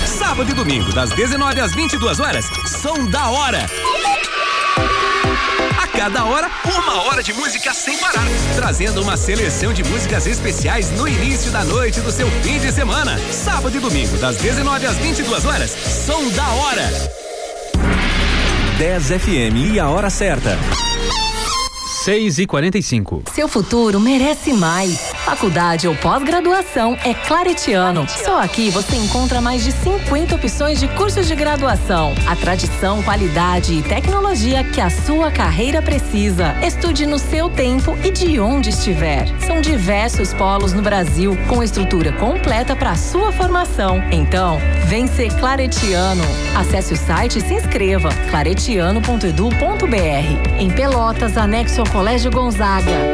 Sábado 0.06 0.52
e 0.52 0.54
domingo, 0.54 0.92
das 0.92 1.12
19 1.12 1.62
às 1.62 1.74
22 1.74 2.20
horas, 2.20 2.44
são 2.66 3.10
da 3.10 3.30
hora 3.30 3.66
cada 6.00 6.24
hora, 6.24 6.50
uma 6.64 7.02
hora 7.02 7.22
de 7.22 7.34
música 7.34 7.74
sem 7.74 7.98
parar. 7.98 8.26
Trazendo 8.56 9.02
uma 9.02 9.18
seleção 9.18 9.74
de 9.74 9.84
músicas 9.84 10.26
especiais 10.28 10.90
no 10.92 11.06
início 11.06 11.52
da 11.52 11.66
noite 11.66 12.00
do 12.00 12.10
seu 12.10 12.26
fim 12.42 12.58
de 12.58 12.72
semana. 12.72 13.20
Sábado 13.34 13.76
e 13.76 13.82
domingo, 13.82 14.16
das 14.16 14.38
19 14.38 14.86
às 14.86 14.96
22 14.96 15.44
horas, 15.44 15.72
som 16.06 16.30
da 16.30 16.48
hora. 16.52 16.90
10 18.78 19.08
FM 19.08 19.74
e 19.74 19.78
a 19.78 19.90
hora 19.90 20.10
certa. 20.10 20.58
6 22.06 22.40
e 22.40 22.48
45 22.48 23.24
Seu 23.36 23.50
futuro 23.50 24.00
merece 24.00 24.54
mais. 24.54 25.12
Faculdade 25.30 25.88
ou 25.88 25.96
pós-graduação 25.96 26.98
é 27.04 27.14
Claretiano. 27.14 28.08
Só 28.10 28.42
aqui 28.42 28.72
você 28.72 28.96
encontra 28.96 29.40
mais 29.40 29.64
de 29.64 29.72
50 29.72 30.34
opções 30.34 30.80
de 30.80 30.88
cursos 30.88 31.28
de 31.28 31.36
graduação. 31.36 32.16
A 32.28 32.36
tradição, 32.36 33.04
qualidade 33.04 33.76
e 33.76 33.84
tecnologia 33.84 34.64
que 34.64 34.82
a 34.82 34.90
sua 34.90 35.30
carreira 35.30 35.84
precisa. 35.84 36.56
Estude 36.66 37.06
no 37.06 37.20
seu 37.20 37.48
tempo 37.48 37.96
e 38.04 38.10
de 38.10 38.40
onde 38.40 38.72
estiver. 38.72 39.28
São 39.46 39.62
diversos 39.62 40.34
polos 40.34 40.74
no 40.74 40.82
Brasil 40.82 41.38
com 41.48 41.62
estrutura 41.62 42.12
completa 42.14 42.76
para 42.76 42.96
sua 42.96 43.32
formação. 43.32 44.02
Então, 44.12 44.58
vem 44.88 45.06
ser 45.06 45.32
Claretiano. 45.38 46.24
Acesse 46.58 46.94
o 46.94 46.98
site 46.98 47.38
e 47.38 47.42
se 47.42 47.54
inscreva. 47.54 48.10
claretiano.edu.br. 48.32 50.60
Em 50.60 50.72
Pelotas, 50.72 51.38
anexo 51.38 51.82
ao 51.82 51.90
Colégio 51.92 52.32
Gonzaga. 52.32 53.14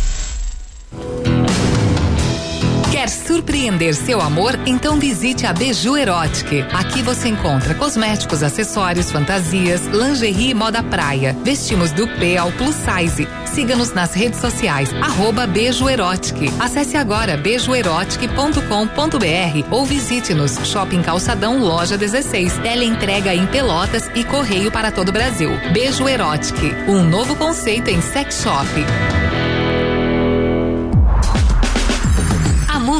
Quer 3.01 3.09
surpreender 3.09 3.95
seu 3.95 4.21
amor? 4.21 4.53
Então 4.63 4.99
visite 4.99 5.47
a 5.47 5.53
Beju 5.53 5.97
Erotic. 5.97 6.63
Aqui 6.71 7.01
você 7.01 7.29
encontra 7.29 7.73
cosméticos, 7.73 8.43
acessórios, 8.43 9.11
fantasias, 9.11 9.87
lingerie 9.87 10.51
e 10.51 10.53
moda 10.53 10.83
praia. 10.83 11.35
Vestimos 11.43 11.91
do 11.91 12.07
P 12.07 12.37
ao 12.37 12.51
plus 12.51 12.75
size. 12.75 13.27
Siga-nos 13.47 13.91
nas 13.91 14.13
redes 14.13 14.39
sociais, 14.39 14.93
arroba 15.01 15.47
Beijo 15.47 15.89
Erotic. 15.89 16.53
Acesse 16.59 16.95
agora 16.95 17.35
beijoerotic.com.br 17.37 19.67
ou 19.71 19.83
visite-nos 19.83 20.59
Shopping 20.67 21.01
Calçadão, 21.01 21.57
loja 21.57 21.97
16. 21.97 22.59
Tele 22.59 22.85
entrega 22.85 23.33
em 23.33 23.47
Pelotas 23.47 24.11
e 24.13 24.23
correio 24.23 24.71
para 24.71 24.91
todo 24.91 25.09
o 25.09 25.11
Brasil. 25.11 25.49
Beijo 25.73 26.07
Erotic, 26.07 26.55
um 26.87 27.01
novo 27.01 27.35
conceito 27.35 27.89
em 27.89 27.99
sex 27.99 28.43
shop. 28.43 28.67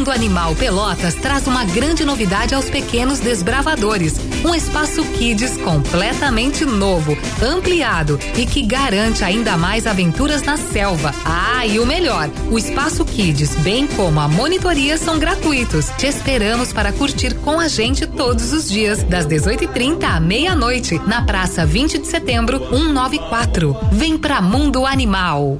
Mundo 0.02 0.14
Animal 0.14 0.56
Pelotas 0.56 1.14
traz 1.14 1.46
uma 1.46 1.64
grande 1.64 2.04
novidade 2.04 2.56
aos 2.56 2.68
pequenos 2.68 3.20
desbravadores. 3.20 4.16
Um 4.44 4.56
espaço 4.56 5.04
Kids 5.04 5.58
completamente 5.58 6.66
novo, 6.66 7.16
ampliado 7.40 8.18
e 8.36 8.48
que 8.48 8.64
garante 8.64 9.24
ainda 9.24 9.56
mais 9.58 9.86
aventuras 9.86 10.42
na 10.42 10.58
selva. 10.58 11.14
Ah, 11.24 11.68
e 11.68 11.80
o 11.80 11.86
melhor: 11.86 12.32
o 12.50 12.58
espaço 12.58 13.06
Kids, 13.06 13.54
bem 13.58 13.86
como 13.86 14.20
a 14.20 14.28
monitoria, 14.28 14.98
são 14.98 15.20
gratuitos. 15.20 15.92
Te 16.00 16.08
esperamos 16.08 16.74
para 16.74 16.92
curtir 16.92 17.36
com 17.36 17.60
a 17.60 17.68
gente 17.68 18.08
todos 18.08 18.54
os 18.54 18.68
dias, 18.68 19.04
das 19.04 19.28
18h30 19.28 20.04
à 20.04 20.20
meia-noite, 20.20 21.00
na 21.06 21.22
Praça 21.22 21.64
20 21.64 22.00
de 22.00 22.08
Setembro, 22.08 22.58
194. 22.58 23.78
Vem 23.92 24.18
pra 24.18 24.42
Mundo 24.42 24.84
Animal. 24.84 25.60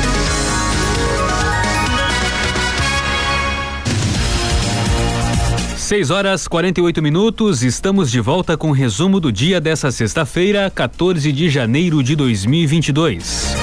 6 5.91 6.09
horas 6.09 6.47
48 6.47 7.01
minutos, 7.01 7.63
estamos 7.63 8.09
de 8.09 8.21
volta 8.21 8.55
com 8.55 8.69
o 8.69 8.71
resumo 8.71 9.19
do 9.19 9.29
dia 9.29 9.59
dessa 9.59 9.91
sexta-feira, 9.91 10.71
14 10.73 11.29
de 11.33 11.49
janeiro 11.49 12.01
de 12.01 12.15
2022. 12.15 13.53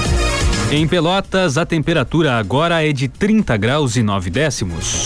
Em 0.71 0.87
Pelotas, 0.87 1.57
a 1.57 1.65
temperatura 1.65 2.37
agora 2.37 2.87
é 2.87 2.93
de 2.93 3.07
30 3.07 3.57
graus 3.57 3.95
e 3.95 4.03
9 4.03 4.29
décimos. 4.29 5.05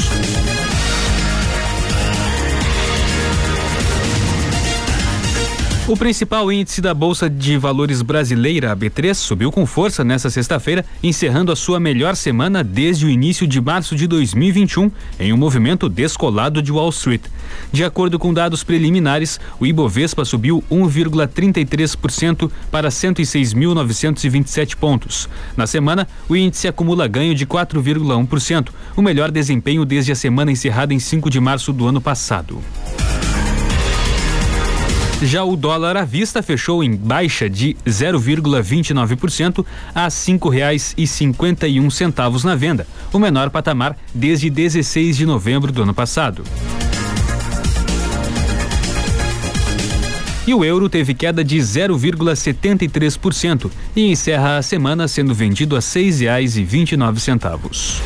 O 5.86 5.98
principal 5.98 6.50
índice 6.50 6.80
da 6.80 6.94
Bolsa 6.94 7.30
de 7.30 7.58
Valores 7.58 8.02
brasileira, 8.02 8.72
a 8.72 8.76
B3, 8.76 9.14
subiu 9.16 9.52
com 9.52 9.66
força 9.66 10.02
nesta 10.02 10.30
sexta-feira, 10.30 10.86
encerrando 11.04 11.52
a 11.52 11.58
sua 11.58 11.78
melhor 11.78 12.16
semana 12.16 12.64
desde 12.64 13.06
o 13.06 13.10
início 13.10 13.46
de 13.46 13.60
março 13.60 13.94
de 13.94 14.08
2021, 14.08 14.90
em 15.20 15.34
um 15.34 15.38
movimento 15.38 15.90
descolado 15.90 16.62
de 16.62 16.72
Wall 16.72 16.88
Street. 16.88 17.24
De 17.70 17.84
acordo 17.84 18.18
com 18.18 18.34
dados 18.34 18.64
preliminares, 18.64 19.42
o 19.60 19.66
Ibovespa 19.66 20.24
subiu 20.24 20.64
1,33% 20.72 22.50
para 22.72 22.88
106.927 22.88 24.78
pontos. 24.78 25.28
Na 25.58 25.68
semana, 25.68 26.08
o 26.30 26.36
índice 26.38 26.66
acumula 26.66 27.10
ganho 27.10 27.36
de 27.36 27.46
4,1%, 27.46 28.70
o 28.96 29.02
melhor 29.02 29.30
desempenho 29.30 29.84
desde 29.84 30.14
a 30.14 30.16
semana 30.16 30.50
encerrada 30.50 30.94
em 30.94 31.00
5 31.00 31.30
de 31.30 31.42
março 31.42 31.74
do 31.74 31.86
ano 31.86 32.00
passado. 32.00 32.64
Já 35.22 35.44
o 35.44 35.56
dólar 35.56 35.96
à 35.96 36.04
vista 36.04 36.44
fechou 36.44 36.84
em 36.84 36.96
baixa 36.96 37.50
de 37.50 37.76
0,29% 37.86 39.66
a 39.94 40.10
cinco 40.10 40.50
reais 40.50 40.94
e 40.98 41.06
cinquenta 41.08 41.68
e 41.68 41.80
um 41.80 41.90
centavos 41.90 42.44
na 42.44 42.56
venda, 42.56 42.86
o 43.12 43.20
menor 43.20 43.50
patamar 43.50 43.98
desde 44.14 44.50
16 44.50 45.16
de 45.16 45.26
novembro 45.26 45.72
do 45.72 45.84
ano 45.84 45.94
passado. 45.94 46.44
E 50.46 50.54
o 50.54 50.66
euro 50.66 50.90
teve 50.90 51.14
queda 51.14 51.42
de 51.42 51.58
0,73% 51.58 53.72
e 53.96 54.12
encerra 54.12 54.58
a 54.58 54.62
semana 54.62 55.08
sendo 55.08 55.34
vendido 55.34 55.78
a 55.78 55.82
seis 55.82 56.20
reais 56.20 56.58
e 56.58 56.66
vinte 56.66 56.92
e 56.92 56.98
nove 56.98 57.22
centavos. 57.22 58.02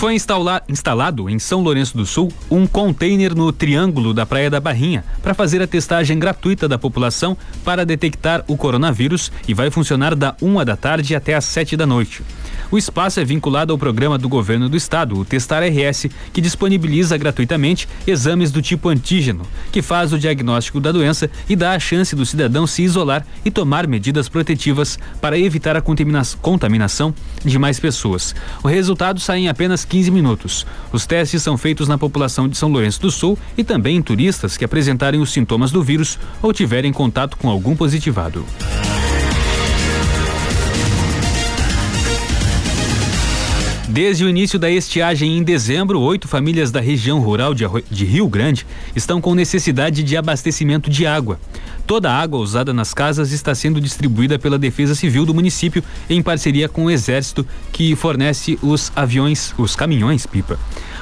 Foi 0.00 0.14
instala 0.14 0.62
instalado 0.66 1.28
em 1.28 1.38
São 1.38 1.60
Lourenço 1.60 1.94
do 1.94 2.06
Sul 2.06 2.32
um 2.50 2.66
container 2.66 3.36
no 3.36 3.52
triângulo 3.52 4.14
da 4.14 4.24
Praia 4.24 4.48
da 4.48 4.58
Barrinha 4.58 5.04
para 5.22 5.34
fazer 5.34 5.60
a 5.60 5.66
testagem 5.66 6.18
gratuita 6.18 6.66
da 6.66 6.78
população 6.78 7.36
para 7.62 7.84
detectar 7.84 8.42
o 8.48 8.56
coronavírus 8.56 9.30
e 9.46 9.52
vai 9.52 9.70
funcionar 9.70 10.14
da 10.14 10.34
uma 10.40 10.64
da 10.64 10.74
tarde 10.74 11.14
até 11.14 11.34
às 11.34 11.44
sete 11.44 11.76
da 11.76 11.84
noite. 11.84 12.22
O 12.70 12.78
espaço 12.78 13.18
é 13.18 13.24
vinculado 13.24 13.72
ao 13.72 13.78
programa 13.78 14.16
do 14.16 14.28
governo 14.28 14.68
do 14.68 14.76
estado, 14.76 15.18
o 15.18 15.24
Testar 15.24 15.60
RS, 15.64 16.06
que 16.32 16.40
disponibiliza 16.40 17.18
gratuitamente 17.18 17.88
exames 18.06 18.52
do 18.52 18.62
tipo 18.62 18.88
antígeno, 18.88 19.42
que 19.72 19.82
faz 19.82 20.12
o 20.12 20.18
diagnóstico 20.18 20.78
da 20.78 20.92
doença 20.92 21.28
e 21.48 21.56
dá 21.56 21.72
a 21.72 21.80
chance 21.80 22.14
do 22.14 22.24
cidadão 22.24 22.68
se 22.68 22.82
isolar 22.82 23.26
e 23.44 23.50
tomar 23.50 23.88
medidas 23.88 24.28
protetivas 24.28 24.98
para 25.20 25.36
evitar 25.36 25.76
a 25.76 25.82
contaminação 25.82 27.12
de 27.44 27.58
mais 27.58 27.80
pessoas. 27.80 28.36
O 28.62 28.68
resultado 28.68 29.18
sai 29.18 29.40
em 29.40 29.48
apenas 29.48 29.84
15 29.90 30.10
minutos. 30.12 30.64
Os 30.92 31.04
testes 31.04 31.42
são 31.42 31.58
feitos 31.58 31.88
na 31.88 31.98
população 31.98 32.48
de 32.48 32.56
São 32.56 32.70
Lourenço 32.70 33.02
do 33.02 33.10
Sul 33.10 33.36
e 33.58 33.64
também 33.64 33.96
em 33.96 34.02
turistas 34.02 34.56
que 34.56 34.64
apresentarem 34.64 35.20
os 35.20 35.32
sintomas 35.32 35.72
do 35.72 35.82
vírus 35.82 36.18
ou 36.40 36.52
tiverem 36.52 36.92
contato 36.92 37.36
com 37.36 37.50
algum 37.50 37.74
positivado. 37.74 38.46
Desde 43.90 44.24
o 44.24 44.28
início 44.28 44.56
da 44.56 44.70
estiagem 44.70 45.36
em 45.36 45.42
dezembro, 45.42 46.00
oito 46.00 46.28
famílias 46.28 46.70
da 46.70 46.80
região 46.80 47.18
rural 47.18 47.52
de, 47.52 48.04
Rio 48.04 48.28
Grande 48.28 48.64
estão 48.94 49.20
com 49.20 49.34
necessidade 49.34 50.04
de 50.04 50.16
abastecimento 50.16 50.88
de 50.88 51.08
água. 51.08 51.40
Toda 51.88 52.08
a 52.08 52.16
água 52.16 52.38
usada 52.38 52.72
nas 52.72 52.94
casas 52.94 53.32
está 53.32 53.52
sendo 53.52 53.80
distribuída 53.80 54.38
pela 54.38 54.56
Defesa 54.56 54.94
Civil 54.94 55.26
do 55.26 55.34
município 55.34 55.82
em 56.08 56.22
parceria 56.22 56.68
com 56.68 56.84
o 56.84 56.90
Exército, 56.90 57.44
que 57.72 57.96
fornece 57.96 58.56
os 58.62 58.92
aviões, 58.94 59.52
os 59.58 59.74
caminhões 59.74 60.24
pipa. 60.24 60.56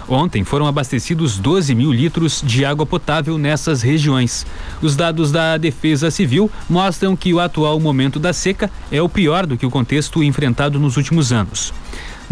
Ontem 0.08 0.42
foram 0.42 0.66
abastecidos 0.66 1.36
12 1.36 1.74
mil 1.74 1.92
litros 1.92 2.42
de 2.42 2.64
água 2.64 2.86
potável 2.86 3.36
nessas 3.36 3.82
regiões. 3.82 4.46
Os 4.80 4.96
dados 4.96 5.30
da 5.30 5.58
Defesa 5.58 6.10
Civil 6.10 6.50
mostram 6.70 7.14
que 7.14 7.34
o 7.34 7.38
atual 7.38 7.78
momento 7.78 8.18
da 8.18 8.32
seca 8.32 8.70
é 8.90 9.02
o 9.02 9.10
pior 9.10 9.44
do 9.44 9.58
que 9.58 9.66
o 9.66 9.70
contexto 9.70 10.24
enfrentado 10.24 10.80
nos 10.80 10.96
últimos 10.96 11.32
anos 11.32 11.74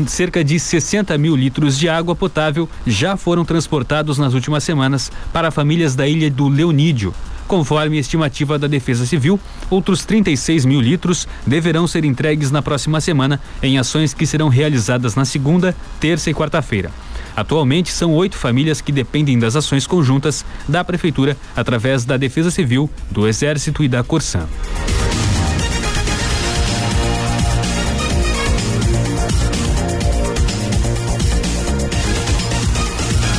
cerca 0.07 0.45
de 0.45 0.59
60 0.59 1.17
mil 1.17 1.35
litros 1.35 1.79
de 1.79 1.89
água 1.89 2.15
potável 2.15 2.69
já 2.87 3.17
foram 3.17 3.45
transportados 3.45 4.19
nas 4.19 4.35
últimas 4.35 4.65
semanas 4.65 5.11
para 5.33 5.51
famílias 5.51 5.95
da 5.95 6.07
ilha 6.07 6.31
do 6.31 6.49
Leonídio. 6.49 7.15
Conforme 7.47 7.99
estimativa 7.99 8.59
da 8.59 8.67
Defesa 8.67 9.07
Civil, 9.07 9.39
outros 9.71 10.05
36 10.05 10.65
mil 10.65 10.81
litros 10.81 11.29
deverão 11.47 11.87
ser 11.87 12.05
entregues 12.05 12.51
na 12.51 12.61
próxima 12.61 13.01
semana 13.01 13.41
em 13.63 13.79
ações 13.79 14.13
que 14.13 14.27
serão 14.27 14.49
realizadas 14.49 15.15
na 15.15 15.25
segunda, 15.25 15.75
terça 16.01 16.29
e 16.29 16.35
quarta-feira. 16.35 16.91
Atualmente, 17.37 17.93
são 17.93 18.13
oito 18.15 18.37
famílias 18.37 18.81
que 18.81 18.91
dependem 18.91 19.39
das 19.39 19.55
ações 19.55 19.87
conjuntas 19.87 20.45
da 20.67 20.83
Prefeitura 20.83 21.37
através 21.55 22.05
da 22.05 22.17
Defesa 22.17 22.51
Civil, 22.51 22.91
do 23.11 23.29
Exército 23.29 23.85
e 23.85 23.89
da 23.89 24.03
Corsã. 24.03 24.49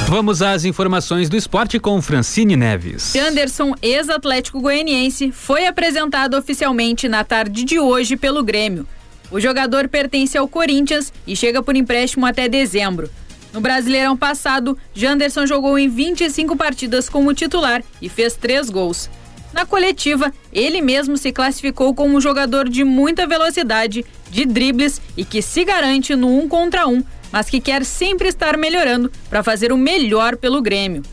Vamos 0.07 0.41
às 0.41 0.63
informações 0.63 1.27
do 1.27 1.35
esporte 1.35 1.77
com 1.81 2.01
Francine 2.01 2.55
Neves. 2.55 3.13
Anderson, 3.13 3.73
ex-atlético 3.81 4.61
goianiense, 4.61 5.33
foi 5.33 5.67
apresentado 5.67 6.37
oficialmente 6.37 7.09
na 7.09 7.25
tarde 7.25 7.65
de 7.65 7.77
hoje 7.77 8.15
pelo 8.15 8.41
Grêmio. 8.41 8.87
O 9.29 9.37
jogador 9.37 9.89
pertence 9.89 10.37
ao 10.37 10.47
Corinthians 10.47 11.11
e 11.27 11.35
chega 11.35 11.61
por 11.61 11.75
empréstimo 11.75 12.25
até 12.25 12.47
dezembro. 12.47 13.09
No 13.51 13.59
Brasileirão 13.59 14.15
passado, 14.15 14.77
Janderson 14.93 15.45
jogou 15.45 15.77
em 15.77 15.89
25 15.89 16.55
partidas 16.55 17.09
como 17.09 17.33
titular 17.33 17.83
e 18.01 18.07
fez 18.07 18.33
três 18.33 18.69
gols. 18.69 19.09
Na 19.51 19.65
coletiva, 19.65 20.31
ele 20.53 20.81
mesmo 20.81 21.17
se 21.17 21.33
classificou 21.33 21.93
como 21.93 22.15
um 22.15 22.21
jogador 22.21 22.69
de 22.69 22.85
muita 22.85 23.27
velocidade, 23.27 24.05
de 24.31 24.45
dribles 24.45 25.01
e 25.17 25.25
que 25.25 25.41
se 25.41 25.65
garante 25.65 26.15
no 26.15 26.33
um 26.33 26.47
contra 26.47 26.87
um 26.87 27.03
mas 27.31 27.49
que 27.49 27.59
quer 27.59 27.83
sempre 27.83 28.29
estar 28.29 28.57
melhorando 28.57 29.11
para 29.29 29.43
fazer 29.43 29.71
o 29.71 29.77
melhor 29.77 30.37
pelo 30.37 30.61
Grêmio. 30.61 31.03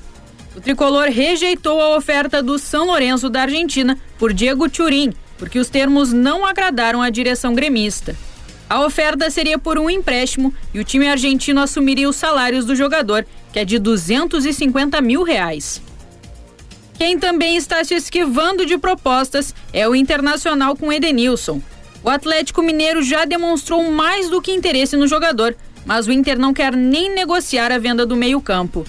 O 0.57 0.61
tricolor 0.61 1.09
rejeitou 1.09 1.81
a 1.81 1.97
oferta 1.97 2.43
do 2.43 2.59
São 2.59 2.87
Lourenço 2.87 3.29
da 3.29 3.43
Argentina 3.43 3.99
por 4.19 4.33
Diego 4.33 4.69
Turim, 4.69 5.13
porque 5.37 5.59
os 5.59 5.69
termos 5.69 6.13
não 6.13 6.47
agradaram 6.47 7.03
à 7.03 7.11
direção 7.11 7.55
gremista. 7.55 8.17
A 8.71 8.85
oferta 8.85 9.31
seria 9.31 9.59
por 9.59 9.79
um 9.79 9.91
empréstimo 9.91 10.55
e 10.73 10.81
o 10.81 10.85
time 10.85 11.09
argentino 11.09 11.61
assumiria 11.61 12.09
os 12.09 12.17
salários 12.17 12.65
do 12.65 12.75
jogador, 12.75 13.27
que 13.53 13.59
é 13.59 13.65
de 13.65 13.79
250 13.79 15.01
mil 15.01 15.23
reais. 15.23 15.83
Quem 16.97 17.19
também 17.19 17.57
está 17.57 17.83
se 17.85 17.95
esquivando 17.95 18.65
de 18.65 18.79
propostas 18.79 19.55
é 19.73 19.89
o 19.89 19.95
Internacional 19.95 20.77
com 20.77 20.93
Edenilson. 20.93 21.61
O 22.03 22.09
Atlético 22.09 22.63
Mineiro 22.63 23.03
já 23.03 23.25
demonstrou 23.25 23.91
mais 23.91 24.29
do 24.31 24.41
que 24.41 24.53
interesse 24.53 24.97
no 24.97 25.09
jogador, 25.09 25.57
mas 25.85 26.07
o 26.07 26.13
Inter 26.13 26.39
não 26.39 26.55
quer 26.55 26.75
nem 26.75 27.15
negociar 27.15 27.71
a 27.73 27.79
venda 27.79 28.07
do 28.07 28.17
meio-campo. 28.17 28.87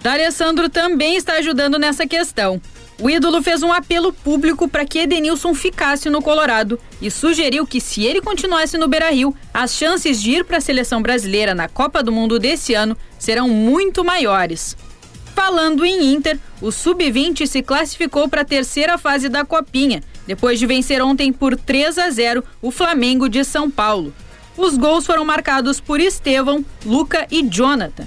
D'Alessandro 0.00 0.68
também 0.68 1.16
está 1.16 1.34
ajudando 1.34 1.78
nessa 1.78 2.06
questão. 2.06 2.60
O 3.00 3.08
ídolo 3.08 3.40
fez 3.40 3.62
um 3.62 3.72
apelo 3.72 4.12
público 4.12 4.66
para 4.66 4.84
que 4.84 4.98
Edenilson 4.98 5.54
ficasse 5.54 6.10
no 6.10 6.20
Colorado 6.20 6.80
e 7.00 7.10
sugeriu 7.10 7.64
que, 7.64 7.80
se 7.80 8.04
ele 8.04 8.20
continuasse 8.20 8.76
no 8.76 8.88
Beira 8.88 9.10
Rio, 9.10 9.34
as 9.54 9.72
chances 9.74 10.20
de 10.20 10.32
ir 10.32 10.44
para 10.44 10.56
a 10.56 10.60
seleção 10.60 11.00
brasileira 11.00 11.54
na 11.54 11.68
Copa 11.68 12.02
do 12.02 12.10
Mundo 12.10 12.40
desse 12.40 12.74
ano 12.74 12.96
serão 13.16 13.48
muito 13.48 14.04
maiores. 14.04 14.76
Falando 15.32 15.84
em 15.84 16.12
Inter, 16.12 16.40
o 16.60 16.72
Sub-20 16.72 17.46
se 17.46 17.62
classificou 17.62 18.28
para 18.28 18.40
a 18.40 18.44
terceira 18.44 18.98
fase 18.98 19.28
da 19.28 19.44
Copinha, 19.44 20.02
depois 20.26 20.58
de 20.58 20.66
vencer 20.66 21.00
ontem 21.00 21.32
por 21.32 21.56
3 21.56 21.98
a 21.98 22.10
0 22.10 22.42
o 22.60 22.72
Flamengo 22.72 23.28
de 23.28 23.44
São 23.44 23.70
Paulo. 23.70 24.12
Os 24.58 24.76
gols 24.76 25.06
foram 25.06 25.24
marcados 25.24 25.78
por 25.78 26.00
Estevão, 26.00 26.64
Luca 26.84 27.28
e 27.30 27.42
Jonathan. 27.48 28.04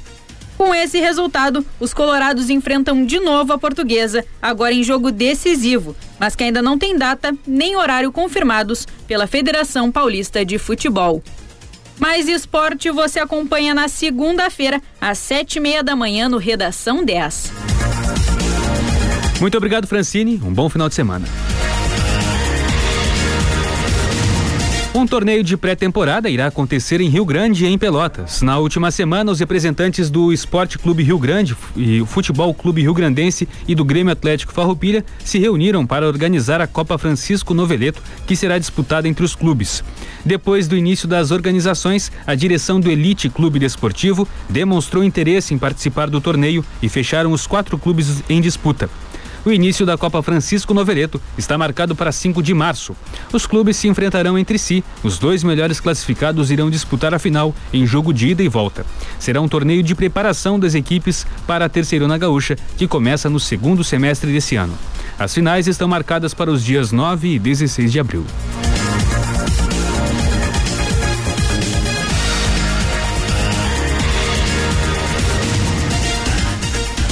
Com 0.58 0.76
esse 0.76 1.00
resultado, 1.00 1.66
os 1.80 1.94
colorados 1.94 2.50
enfrentam 2.50 3.06
de 3.06 3.20
novo 3.20 3.54
a 3.54 3.58
portuguesa, 3.58 4.24
agora 4.40 4.74
em 4.74 4.84
jogo 4.84 5.12
decisivo, 5.12 5.96
mas 6.20 6.36
que 6.36 6.44
ainda 6.44 6.62
não 6.62 6.78
tem 6.78 6.96
data 6.96 7.34
nem 7.48 7.78
horário 7.78 8.12
confirmados 8.12 8.86
pela 9.08 9.26
Federação 9.26 9.90
Paulista 9.92 10.46
de 10.46 10.60
Futebol. 10.60 11.24
Mais 11.98 12.28
esporte 12.28 12.92
você 12.92 13.20
acompanha 13.20 13.74
na 13.74 13.88
segunda-feira, 13.88 14.82
às 15.00 15.18
sete 15.20 15.56
e 15.56 15.60
meia 15.62 15.82
da 15.82 15.96
manhã, 15.96 16.28
no 16.28 16.38
Redação 16.38 17.04
10. 17.04 17.52
Muito 19.40 19.58
obrigado, 19.58 19.88
Francine. 19.88 20.40
Um 20.44 20.54
bom 20.54 20.70
final 20.70 20.90
de 20.90 20.96
semana. 20.96 21.26
Um 24.94 25.08
torneio 25.08 25.42
de 25.42 25.56
pré-temporada 25.56 26.30
irá 26.30 26.48
acontecer 26.48 27.00
em 27.00 27.08
Rio 27.08 27.24
Grande 27.24 27.64
e 27.64 27.68
em 27.70 27.78
Pelotas. 27.78 28.42
Na 28.42 28.58
última 28.58 28.92
semana, 28.92 29.32
os 29.32 29.40
representantes 29.40 30.10
do 30.10 30.34
Esporte 30.34 30.78
Clube 30.78 31.02
Rio 31.02 31.18
Grande 31.18 31.56
e 31.78 32.02
o 32.02 32.06
Futebol 32.06 32.54
Clube 32.54 32.82
Rio 32.82 32.94
Grandense 32.94 33.48
e 33.66 33.74
do 33.74 33.86
Grêmio 33.86 34.12
Atlético 34.12 34.52
Farroupilha 34.52 35.06
se 35.24 35.40
reuniram 35.40 35.88
para 35.88 36.06
organizar 36.06 36.60
a 36.60 36.68
Copa 36.68 36.98
Francisco 36.98 37.54
Noveleto, 37.54 38.04
que 38.28 38.36
será 38.36 38.60
disputada 38.60 39.08
entre 39.08 39.24
os 39.24 39.34
clubes. 39.34 39.82
Depois 40.26 40.68
do 40.68 40.76
início 40.76 41.08
das 41.08 41.32
organizações, 41.32 42.12
a 42.28 42.36
direção 42.36 42.78
do 42.78 42.92
Elite 42.92 43.30
Clube 43.30 43.60
Desportivo 43.60 44.28
demonstrou 44.50 45.06
interesse 45.06 45.54
em 45.54 45.58
participar 45.58 46.10
do 46.10 46.20
torneio 46.20 46.66
e 46.82 46.90
fecharam 46.90 47.32
os 47.32 47.48
quatro 47.48 47.78
clubes 47.78 48.22
em 48.30 48.42
disputa. 48.42 48.90
O 49.44 49.52
início 49.52 49.88
da 49.88 49.98
Copa 49.98 50.22
Francisco 50.22 50.72
Novereto 50.72 51.20
está 51.36 51.58
marcado 51.58 51.96
para 51.96 52.12
5 52.12 52.44
de 52.44 52.54
março. 52.54 52.96
Os 53.34 53.48
clubes 53.48 53.76
se 53.76 53.88
enfrentarão 53.88 54.38
entre 54.38 54.60
si. 54.60 54.84
Os 55.04 55.18
dois 55.18 55.44
melhores 55.44 55.80
classificados 55.80 56.52
irão 56.52 56.70
disputar 56.70 57.12
a 57.14 57.20
final 57.20 57.54
em 57.74 57.86
jogo 57.86 58.14
de 58.14 58.30
ida 58.30 58.44
e 58.44 58.48
volta. 58.48 58.86
Será 59.18 59.42
um 59.42 59.48
torneio 59.48 59.82
de 59.82 59.96
preparação 59.96 60.60
das 60.60 60.76
equipes 60.76 61.26
para 61.48 61.66
a 61.66 61.70
Terceirona 61.70 62.20
Gaúcha, 62.20 62.56
que 62.78 62.88
começa 62.88 63.30
no 63.30 63.40
segundo 63.40 63.84
semestre 63.84 64.32
desse 64.32 64.56
ano. 64.56 64.78
As 65.18 65.34
finais 65.34 65.68
estão 65.68 65.88
marcadas 65.88 66.34
para 66.34 66.52
os 66.52 66.64
dias 66.64 66.92
9 66.92 67.28
e 67.28 67.40
16 67.40 67.92
de 67.92 68.00
abril. 68.00 68.26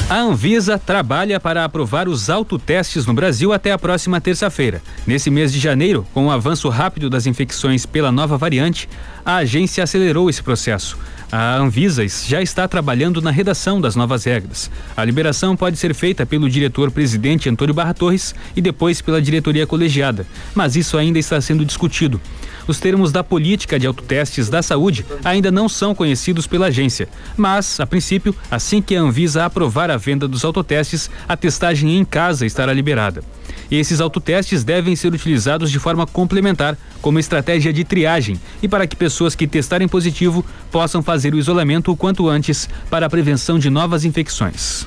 A 0.10 0.22
Anvisa 0.22 0.80
trabalha 0.80 1.40
para 1.40 1.64
aprovar 1.64 2.10
os 2.10 2.32
autotestes 2.32 3.06
no 3.06 3.14
Brasil 3.14 3.54
até 3.54 3.72
a 3.72 3.78
próxima 3.78 4.20
terça-feira. 4.20 4.82
Nesse 5.06 5.30
mês 5.30 5.54
de 5.54 5.60
janeiro, 5.60 6.04
com 6.16 6.26
o 6.26 6.32
avanço 6.32 6.68
rápido 6.68 7.12
das 7.12 7.28
infecções 7.28 7.86
pela 7.86 8.12
nova 8.12 8.36
variante, 8.36 8.90
a 9.24 9.36
agência 9.36 9.84
acelerou 9.84 10.28
esse 10.28 10.42
processo. 10.42 10.98
A 11.32 11.58
Anvisa 11.58 12.06
já 12.08 12.42
está 12.42 12.68
trabalhando 12.68 13.22
na 13.22 13.30
redação 13.30 13.80
das 13.80 13.96
novas 13.96 14.24
regras. 14.24 14.70
A 14.98 15.06
liberação 15.06 15.56
pode 15.56 15.78
ser 15.78 15.94
feita 15.94 16.26
pelo 16.26 16.50
diretor-presidente 16.50 17.50
Antônio 17.50 17.74
Barra 17.74 17.94
Torres 17.94 18.34
e 18.56 18.62
depois 18.62 19.02
pela 19.02 19.22
diretoria 19.22 19.68
colegiada, 19.68 20.26
mas 20.56 20.76
isso 20.76 20.98
ainda 20.98 21.20
está 21.20 21.40
sendo 21.40 21.64
discutido. 21.64 22.20
Os 22.68 22.80
termos 22.80 23.12
da 23.12 23.24
política 23.24 23.80
de 23.80 23.88
autotestes 23.88 24.48
da 24.48 24.62
saúde 24.62 25.06
ainda 25.24 25.52
não 25.52 25.68
são 25.68 25.96
conhecidos 25.96 26.46
pela 26.46 26.68
agência, 26.68 27.10
mas, 27.36 27.80
a 27.80 27.86
princípio, 27.86 28.36
assim 28.50 28.82
que 28.82 28.96
a 28.96 29.02
Anvisa 29.02 29.46
aprovar 29.46 29.90
a 29.90 29.98
venda 29.98 30.28
dos 30.28 30.46
autotestes, 30.46 31.10
a 31.28 31.36
testagem 31.36 31.98
em 31.98 32.06
casa 32.06 32.46
estará 32.46 32.72
liberada. 32.72 33.24
Esses 33.72 34.02
autotestes 34.02 34.64
devem 34.64 34.96
ser 34.96 35.14
utilizados 35.14 35.72
de 35.72 35.80
forma 35.80 36.06
complementar, 36.06 36.78
como 37.02 37.20
estratégia 37.20 37.72
de 37.72 37.84
triagem, 37.84 38.40
e 38.62 38.68
para 38.68 38.86
que 38.86 38.96
pessoas 38.96 39.36
que 39.36 39.48
testarem 39.48 39.88
positivo 39.88 40.46
possam 40.72 41.02
fazer 41.02 41.34
o 41.34 41.40
isolamento 41.40 41.92
o 41.92 41.98
quanto 41.98 42.28
antes 42.28 42.70
para 42.90 43.06
a 43.06 43.10
prevenção 43.10 43.58
de 43.58 43.70
novas 43.70 44.06
infecções. 44.06 44.86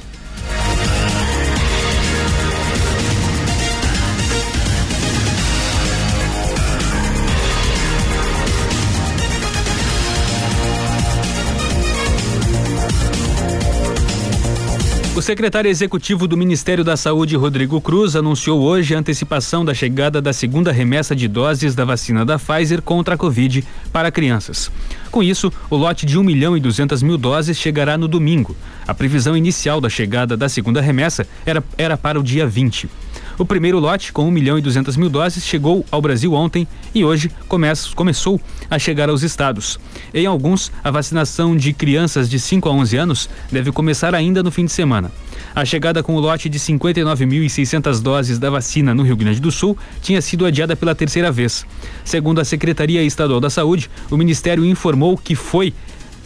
O 15.22 15.24
secretário 15.24 15.70
executivo 15.70 16.26
do 16.26 16.36
Ministério 16.36 16.82
da 16.82 16.96
Saúde, 16.96 17.36
Rodrigo 17.36 17.80
Cruz, 17.80 18.16
anunciou 18.16 18.60
hoje 18.60 18.92
a 18.92 18.98
antecipação 18.98 19.64
da 19.64 19.72
chegada 19.72 20.20
da 20.20 20.32
segunda 20.32 20.72
remessa 20.72 21.14
de 21.14 21.28
doses 21.28 21.76
da 21.76 21.84
vacina 21.84 22.24
da 22.24 22.40
Pfizer 22.40 22.82
contra 22.82 23.14
a 23.14 23.16
Covid 23.16 23.64
para 23.92 24.10
crianças. 24.10 24.68
Com 25.12 25.22
isso, 25.22 25.52
o 25.70 25.76
lote 25.76 26.04
de 26.04 26.18
1 26.18 26.24
milhão 26.24 26.56
e 26.56 26.60
200 26.60 27.04
mil 27.04 27.16
doses 27.16 27.56
chegará 27.56 27.96
no 27.96 28.08
domingo. 28.08 28.56
A 28.84 28.92
previsão 28.92 29.36
inicial 29.36 29.80
da 29.80 29.88
chegada 29.88 30.36
da 30.36 30.48
segunda 30.48 30.80
remessa 30.80 31.24
era, 31.46 31.62
era 31.78 31.96
para 31.96 32.18
o 32.18 32.22
dia 32.24 32.44
20. 32.44 32.90
O 33.38 33.46
primeiro 33.46 33.78
lote, 33.78 34.12
com 34.12 34.28
1 34.28 34.30
milhão 34.30 34.58
e 34.58 34.62
200 34.62 34.96
mil 34.96 35.08
doses, 35.08 35.44
chegou 35.44 35.84
ao 35.90 36.02
Brasil 36.02 36.34
ontem 36.34 36.68
e 36.94 37.04
hoje 37.04 37.30
começa, 37.48 37.88
começou 37.94 38.40
a 38.70 38.78
chegar 38.78 39.08
aos 39.08 39.22
estados. 39.22 39.80
Em 40.12 40.26
alguns, 40.26 40.70
a 40.84 40.90
vacinação 40.90 41.56
de 41.56 41.72
crianças 41.72 42.28
de 42.28 42.38
5 42.38 42.68
a 42.68 42.72
11 42.72 42.96
anos 42.96 43.30
deve 43.50 43.72
começar 43.72 44.14
ainda 44.14 44.42
no 44.42 44.50
fim 44.50 44.66
de 44.66 44.72
semana. 44.72 45.10
A 45.54 45.64
chegada 45.64 46.02
com 46.02 46.14
o 46.14 46.20
lote 46.20 46.48
de 46.48 46.58
59.600 46.58 48.02
doses 48.02 48.38
da 48.38 48.50
vacina 48.50 48.94
no 48.94 49.02
Rio 49.02 49.16
Grande 49.16 49.40
do 49.40 49.50
Sul 49.50 49.76
tinha 50.02 50.20
sido 50.20 50.44
adiada 50.44 50.76
pela 50.76 50.94
terceira 50.94 51.32
vez. 51.32 51.64
Segundo 52.04 52.40
a 52.40 52.44
Secretaria 52.44 53.02
Estadual 53.02 53.40
da 53.40 53.50
Saúde, 53.50 53.90
o 54.10 54.16
Ministério 54.16 54.64
informou 54.64 55.16
que 55.16 55.34
foi 55.34 55.72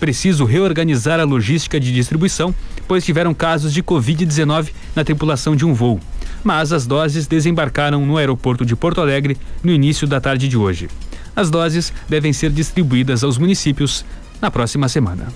preciso 0.01 0.45
reorganizar 0.45 1.21
a 1.21 1.25
logística 1.25 1.81
de 1.81 1.93
distribuição, 1.93 2.55
pois 2.87 3.05
tiveram 3.05 3.33
casos 3.33 3.73
de 3.73 3.83
Covid-19 3.83 4.71
na 4.95 5.05
tripulação 5.05 5.57
de 5.57 5.65
um 5.65 5.73
voo 5.73 6.01
mas 6.43 6.73
as 6.73 6.87
doses 6.87 7.27
desembarcaram 7.27 8.05
no 8.05 8.17
aeroporto 8.17 8.65
de 8.65 8.77
Porto 8.77 9.01
Alegre 9.01 9.37
no 9.63 9.73
início 9.73 10.07
da 10.07 10.21
tarde 10.21 10.49
de 10.49 10.57
hoje. 10.57 10.89
As 11.35 11.51
doses 11.51 11.93
devem 12.09 12.33
ser 12.33 12.51
distribuídas 12.51 13.23
aos 13.23 13.37
municípios 13.37 14.05
na 14.41 14.51
próxima 14.51 14.89
semana. 14.89 15.29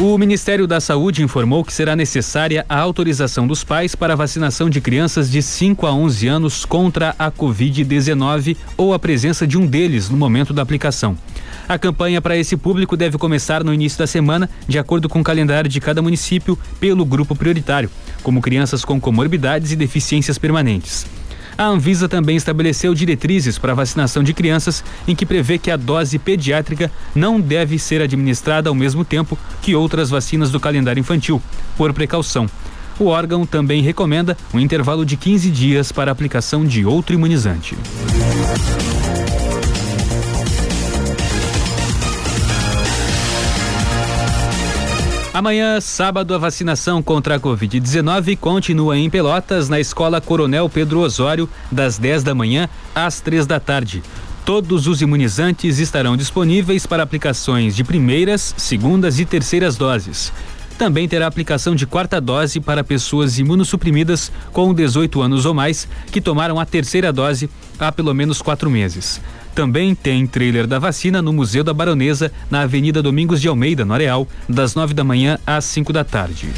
O 0.00 0.18
Ministério 0.18 0.66
da 0.66 0.80
Saúde 0.80 1.22
informou 1.22 1.62
que 1.64 1.72
será 1.72 1.94
necessária 1.94 2.66
a 2.68 2.76
autorização 2.76 3.46
dos 3.46 3.62
pais 3.62 3.94
para 3.94 4.14
a 4.14 4.16
vacinação 4.16 4.68
de 4.68 4.80
crianças 4.80 5.30
de 5.30 5.40
5 5.40 5.86
a 5.86 5.92
11 5.92 6.26
anos 6.26 6.64
contra 6.64 7.14
a 7.16 7.30
Covid-19 7.30 8.56
ou 8.76 8.92
a 8.92 8.98
presença 8.98 9.46
de 9.46 9.56
um 9.56 9.64
deles 9.64 10.10
no 10.10 10.16
momento 10.16 10.52
da 10.52 10.60
aplicação. 10.60 11.16
A 11.72 11.78
campanha 11.78 12.20
para 12.20 12.36
esse 12.36 12.54
público 12.54 12.98
deve 12.98 13.16
começar 13.16 13.64
no 13.64 13.72
início 13.72 13.98
da 13.98 14.06
semana, 14.06 14.46
de 14.68 14.78
acordo 14.78 15.08
com 15.08 15.22
o 15.22 15.24
calendário 15.24 15.70
de 15.70 15.80
cada 15.80 16.02
município, 16.02 16.58
pelo 16.78 17.02
grupo 17.02 17.34
prioritário, 17.34 17.88
como 18.22 18.42
crianças 18.42 18.84
com 18.84 19.00
comorbidades 19.00 19.72
e 19.72 19.76
deficiências 19.76 20.36
permanentes. 20.36 21.06
A 21.56 21.64
Anvisa 21.64 22.10
também 22.10 22.36
estabeleceu 22.36 22.92
diretrizes 22.94 23.56
para 23.56 23.72
a 23.72 23.74
vacinação 23.74 24.22
de 24.22 24.34
crianças, 24.34 24.84
em 25.08 25.16
que 25.16 25.24
prevê 25.24 25.56
que 25.56 25.70
a 25.70 25.78
dose 25.78 26.18
pediátrica 26.18 26.92
não 27.14 27.40
deve 27.40 27.78
ser 27.78 28.02
administrada 28.02 28.68
ao 28.68 28.74
mesmo 28.74 29.02
tempo 29.02 29.38
que 29.62 29.74
outras 29.74 30.10
vacinas 30.10 30.50
do 30.50 30.60
calendário 30.60 31.00
infantil, 31.00 31.40
por 31.78 31.94
precaução. 31.94 32.50
O 33.00 33.06
órgão 33.06 33.46
também 33.46 33.80
recomenda 33.80 34.36
um 34.52 34.60
intervalo 34.60 35.06
de 35.06 35.16
15 35.16 35.50
dias 35.50 35.90
para 35.90 36.10
a 36.10 36.12
aplicação 36.12 36.66
de 36.66 36.84
outro 36.84 37.14
imunizante. 37.14 37.78
Amanhã, 45.34 45.80
sábado, 45.80 46.34
a 46.34 46.38
vacinação 46.38 47.02
contra 47.02 47.36
a 47.36 47.40
Covid-19 47.40 48.36
continua 48.36 48.98
em 48.98 49.08
Pelotas, 49.08 49.66
na 49.66 49.80
Escola 49.80 50.20
Coronel 50.20 50.68
Pedro 50.68 51.00
Osório, 51.00 51.48
das 51.70 51.96
10 51.96 52.22
da 52.22 52.34
manhã 52.34 52.68
às 52.94 53.22
3 53.22 53.46
da 53.46 53.58
tarde. 53.58 54.02
Todos 54.44 54.86
os 54.86 55.00
imunizantes 55.00 55.78
estarão 55.78 56.18
disponíveis 56.18 56.84
para 56.84 57.02
aplicações 57.02 57.74
de 57.74 57.82
primeiras, 57.82 58.54
segundas 58.58 59.18
e 59.18 59.24
terceiras 59.24 59.74
doses. 59.74 60.30
Também 60.76 61.08
terá 61.08 61.28
aplicação 61.28 61.74
de 61.74 61.86
quarta 61.86 62.20
dose 62.20 62.60
para 62.60 62.84
pessoas 62.84 63.38
imunossuprimidas 63.38 64.30
com 64.52 64.74
18 64.74 65.22
anos 65.22 65.46
ou 65.46 65.54
mais 65.54 65.88
que 66.10 66.20
tomaram 66.20 66.60
a 66.60 66.66
terceira 66.66 67.10
dose 67.10 67.48
há 67.78 67.90
pelo 67.90 68.12
menos 68.12 68.42
quatro 68.42 68.70
meses. 68.70 69.18
Também 69.54 69.94
tem 69.94 70.26
trailer 70.26 70.66
da 70.66 70.78
vacina 70.78 71.20
no 71.20 71.32
Museu 71.32 71.62
da 71.62 71.74
Baronesa, 71.74 72.32
na 72.50 72.62
Avenida 72.62 73.02
Domingos 73.02 73.40
de 73.40 73.48
Almeida, 73.48 73.84
no 73.84 73.92
Areal, 73.92 74.26
das 74.48 74.74
9 74.74 74.94
da 74.94 75.04
manhã 75.04 75.38
às 75.46 75.64
5 75.66 75.92
da 75.92 76.04
tarde. 76.04 76.48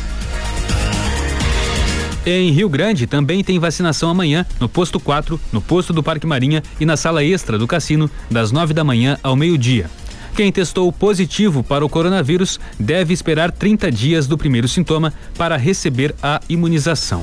Em 2.26 2.50
Rio 2.52 2.68
Grande 2.70 3.06
também 3.06 3.44
tem 3.44 3.58
vacinação 3.58 4.08
amanhã 4.08 4.46
no 4.58 4.68
posto 4.68 4.98
4, 4.98 5.38
no 5.52 5.60
posto 5.60 5.92
do 5.92 6.02
Parque 6.02 6.26
Marinha 6.26 6.62
e 6.80 6.86
na 6.86 6.96
sala 6.96 7.22
extra 7.22 7.58
do 7.58 7.66
cassino, 7.66 8.10
das 8.30 8.50
9 8.50 8.72
da 8.72 8.82
manhã 8.82 9.18
ao 9.22 9.36
meio-dia. 9.36 9.90
Quem 10.34 10.50
testou 10.50 10.90
positivo 10.90 11.62
para 11.62 11.84
o 11.84 11.88
coronavírus 11.88 12.58
deve 12.78 13.12
esperar 13.12 13.52
30 13.52 13.90
dias 13.90 14.26
do 14.26 14.38
primeiro 14.38 14.66
sintoma 14.66 15.12
para 15.36 15.56
receber 15.56 16.14
a 16.22 16.40
imunização. 16.48 17.22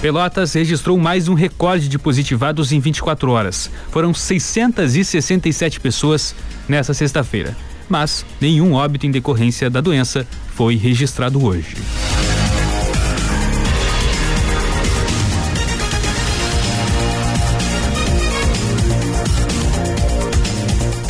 Pelotas 0.00 0.54
registrou 0.54 0.98
mais 0.98 1.28
um 1.28 1.34
recorde 1.34 1.86
de 1.86 1.98
positivados 1.98 2.72
em 2.72 2.80
24 2.80 3.30
horas. 3.30 3.70
Foram 3.90 4.14
667 4.14 5.78
pessoas 5.78 6.34
nessa 6.66 6.94
sexta-feira. 6.94 7.54
Mas 7.86 8.24
nenhum 8.40 8.72
óbito 8.72 9.06
em 9.06 9.10
decorrência 9.10 9.68
da 9.68 9.82
doença 9.82 10.26
foi 10.54 10.76
registrado 10.76 11.44
hoje. 11.44 11.76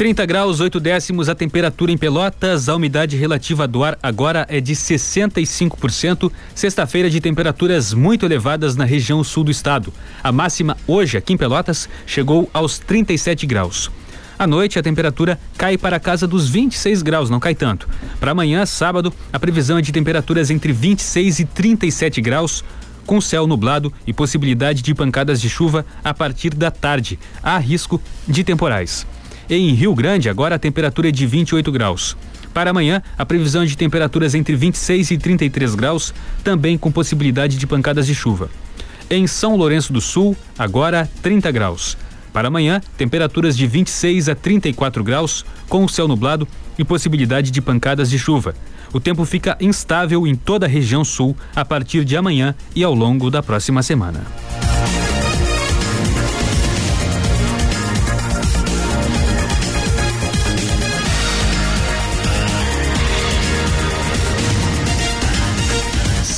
30 0.00 0.24
graus, 0.24 0.60
8 0.60 0.80
décimos 0.80 1.28
a 1.28 1.34
temperatura 1.34 1.92
em 1.92 1.98
Pelotas. 1.98 2.70
A 2.70 2.74
umidade 2.74 3.18
relativa 3.18 3.68
do 3.68 3.84
ar 3.84 3.98
agora 4.02 4.46
é 4.48 4.58
de 4.58 4.72
65%. 4.72 6.32
Sexta-feira 6.54 7.10
de 7.10 7.20
temperaturas 7.20 7.92
muito 7.92 8.24
elevadas 8.24 8.76
na 8.76 8.86
região 8.86 9.22
sul 9.22 9.44
do 9.44 9.50
estado. 9.50 9.92
A 10.24 10.32
máxima 10.32 10.74
hoje 10.86 11.18
aqui 11.18 11.34
em 11.34 11.36
Pelotas 11.36 11.86
chegou 12.06 12.48
aos 12.54 12.78
37 12.78 13.44
graus. 13.44 13.90
À 14.38 14.46
noite, 14.46 14.78
a 14.78 14.82
temperatura 14.82 15.38
cai 15.58 15.76
para 15.76 15.96
a 15.96 16.00
casa 16.00 16.26
dos 16.26 16.48
26 16.48 17.02
graus, 17.02 17.28
não 17.28 17.38
cai 17.38 17.54
tanto. 17.54 17.86
Para 18.18 18.30
amanhã, 18.30 18.64
sábado, 18.64 19.12
a 19.30 19.38
previsão 19.38 19.76
é 19.76 19.82
de 19.82 19.92
temperaturas 19.92 20.50
entre 20.50 20.72
26 20.72 21.40
e 21.40 21.44
37 21.44 22.22
graus, 22.22 22.64
com 23.04 23.20
céu 23.20 23.46
nublado 23.46 23.92
e 24.06 24.14
possibilidade 24.14 24.80
de 24.80 24.94
pancadas 24.94 25.38
de 25.42 25.50
chuva 25.50 25.84
a 26.02 26.14
partir 26.14 26.54
da 26.54 26.70
tarde. 26.70 27.18
Há 27.42 27.58
risco 27.58 28.00
de 28.26 28.42
temporais. 28.42 29.06
Em 29.50 29.74
Rio 29.74 29.92
Grande, 29.96 30.28
agora 30.28 30.54
a 30.54 30.58
temperatura 30.60 31.08
é 31.08 31.10
de 31.10 31.26
28 31.26 31.72
graus. 31.72 32.16
Para 32.54 32.70
amanhã, 32.70 33.02
a 33.18 33.26
previsão 33.26 33.64
é 33.64 33.66
de 33.66 33.76
temperaturas 33.76 34.32
entre 34.36 34.54
26 34.54 35.10
e 35.10 35.18
33 35.18 35.74
graus, 35.74 36.14
também 36.44 36.78
com 36.78 36.92
possibilidade 36.92 37.56
de 37.56 37.66
pancadas 37.66 38.06
de 38.06 38.14
chuva. 38.14 38.48
Em 39.10 39.26
São 39.26 39.56
Lourenço 39.56 39.92
do 39.92 40.00
Sul, 40.00 40.36
agora 40.56 41.10
30 41.20 41.50
graus. 41.50 41.98
Para 42.32 42.46
amanhã, 42.46 42.80
temperaturas 42.96 43.56
de 43.56 43.66
26 43.66 44.28
a 44.28 44.36
34 44.36 45.02
graus, 45.02 45.44
com 45.68 45.88
céu 45.88 46.06
nublado 46.06 46.46
e 46.78 46.84
possibilidade 46.84 47.50
de 47.50 47.60
pancadas 47.60 48.08
de 48.08 48.20
chuva. 48.20 48.54
O 48.92 49.00
tempo 49.00 49.24
fica 49.24 49.56
instável 49.60 50.28
em 50.28 50.36
toda 50.36 50.66
a 50.66 50.68
região 50.68 51.04
sul 51.04 51.36
a 51.56 51.64
partir 51.64 52.04
de 52.04 52.16
amanhã 52.16 52.54
e 52.72 52.84
ao 52.84 52.94
longo 52.94 53.28
da 53.28 53.42
próxima 53.42 53.82
semana. 53.82 54.24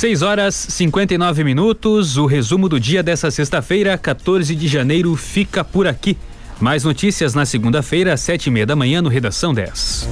6 0.03 0.21
horas 0.21 0.53
59 0.53 1.45
minutos. 1.45 2.17
O 2.17 2.25
resumo 2.25 2.67
do 2.67 2.77
dia 2.77 3.01
dessa 3.01 3.31
sexta-feira, 3.31 3.97
14 3.97 4.53
de 4.53 4.67
janeiro, 4.67 5.15
fica 5.15 5.63
por 5.63 5.87
aqui. 5.87 6.17
Mais 6.59 6.83
notícias 6.83 7.33
na 7.33 7.45
segunda-feira, 7.45 8.11
às 8.11 8.19
sete 8.19 8.47
e 8.47 8.51
meia 8.51 8.65
da 8.65 8.75
manhã, 8.75 9.01
no 9.01 9.07
Redação 9.07 9.53
10. 9.53 10.09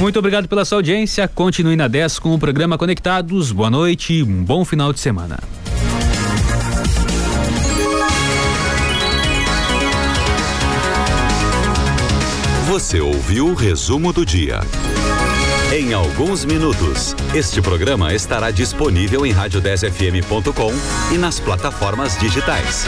Muito 0.00 0.18
obrigado 0.18 0.48
pela 0.48 0.64
sua 0.64 0.78
audiência. 0.78 1.28
Continue 1.28 1.76
na 1.76 1.86
10 1.86 2.18
com 2.18 2.34
o 2.34 2.38
programa 2.38 2.78
Conectados. 2.78 3.52
Boa 3.52 3.68
noite 3.68 4.14
e 4.14 4.22
um 4.22 4.42
bom 4.42 4.64
final 4.64 4.90
de 4.90 5.00
semana. 5.00 5.38
Você 12.68 13.02
ouviu 13.02 13.48
o 13.48 13.54
resumo 13.54 14.14
do 14.14 14.24
dia. 14.24 14.62
Em 15.70 15.92
alguns 15.92 16.46
minutos, 16.46 17.14
este 17.34 17.60
programa 17.60 18.14
estará 18.14 18.50
disponível 18.50 19.26
em 19.26 19.34
rádio10fm.com 19.34 20.72
e 21.12 21.18
nas 21.18 21.38
plataformas 21.38 22.18
digitais. 22.18 22.86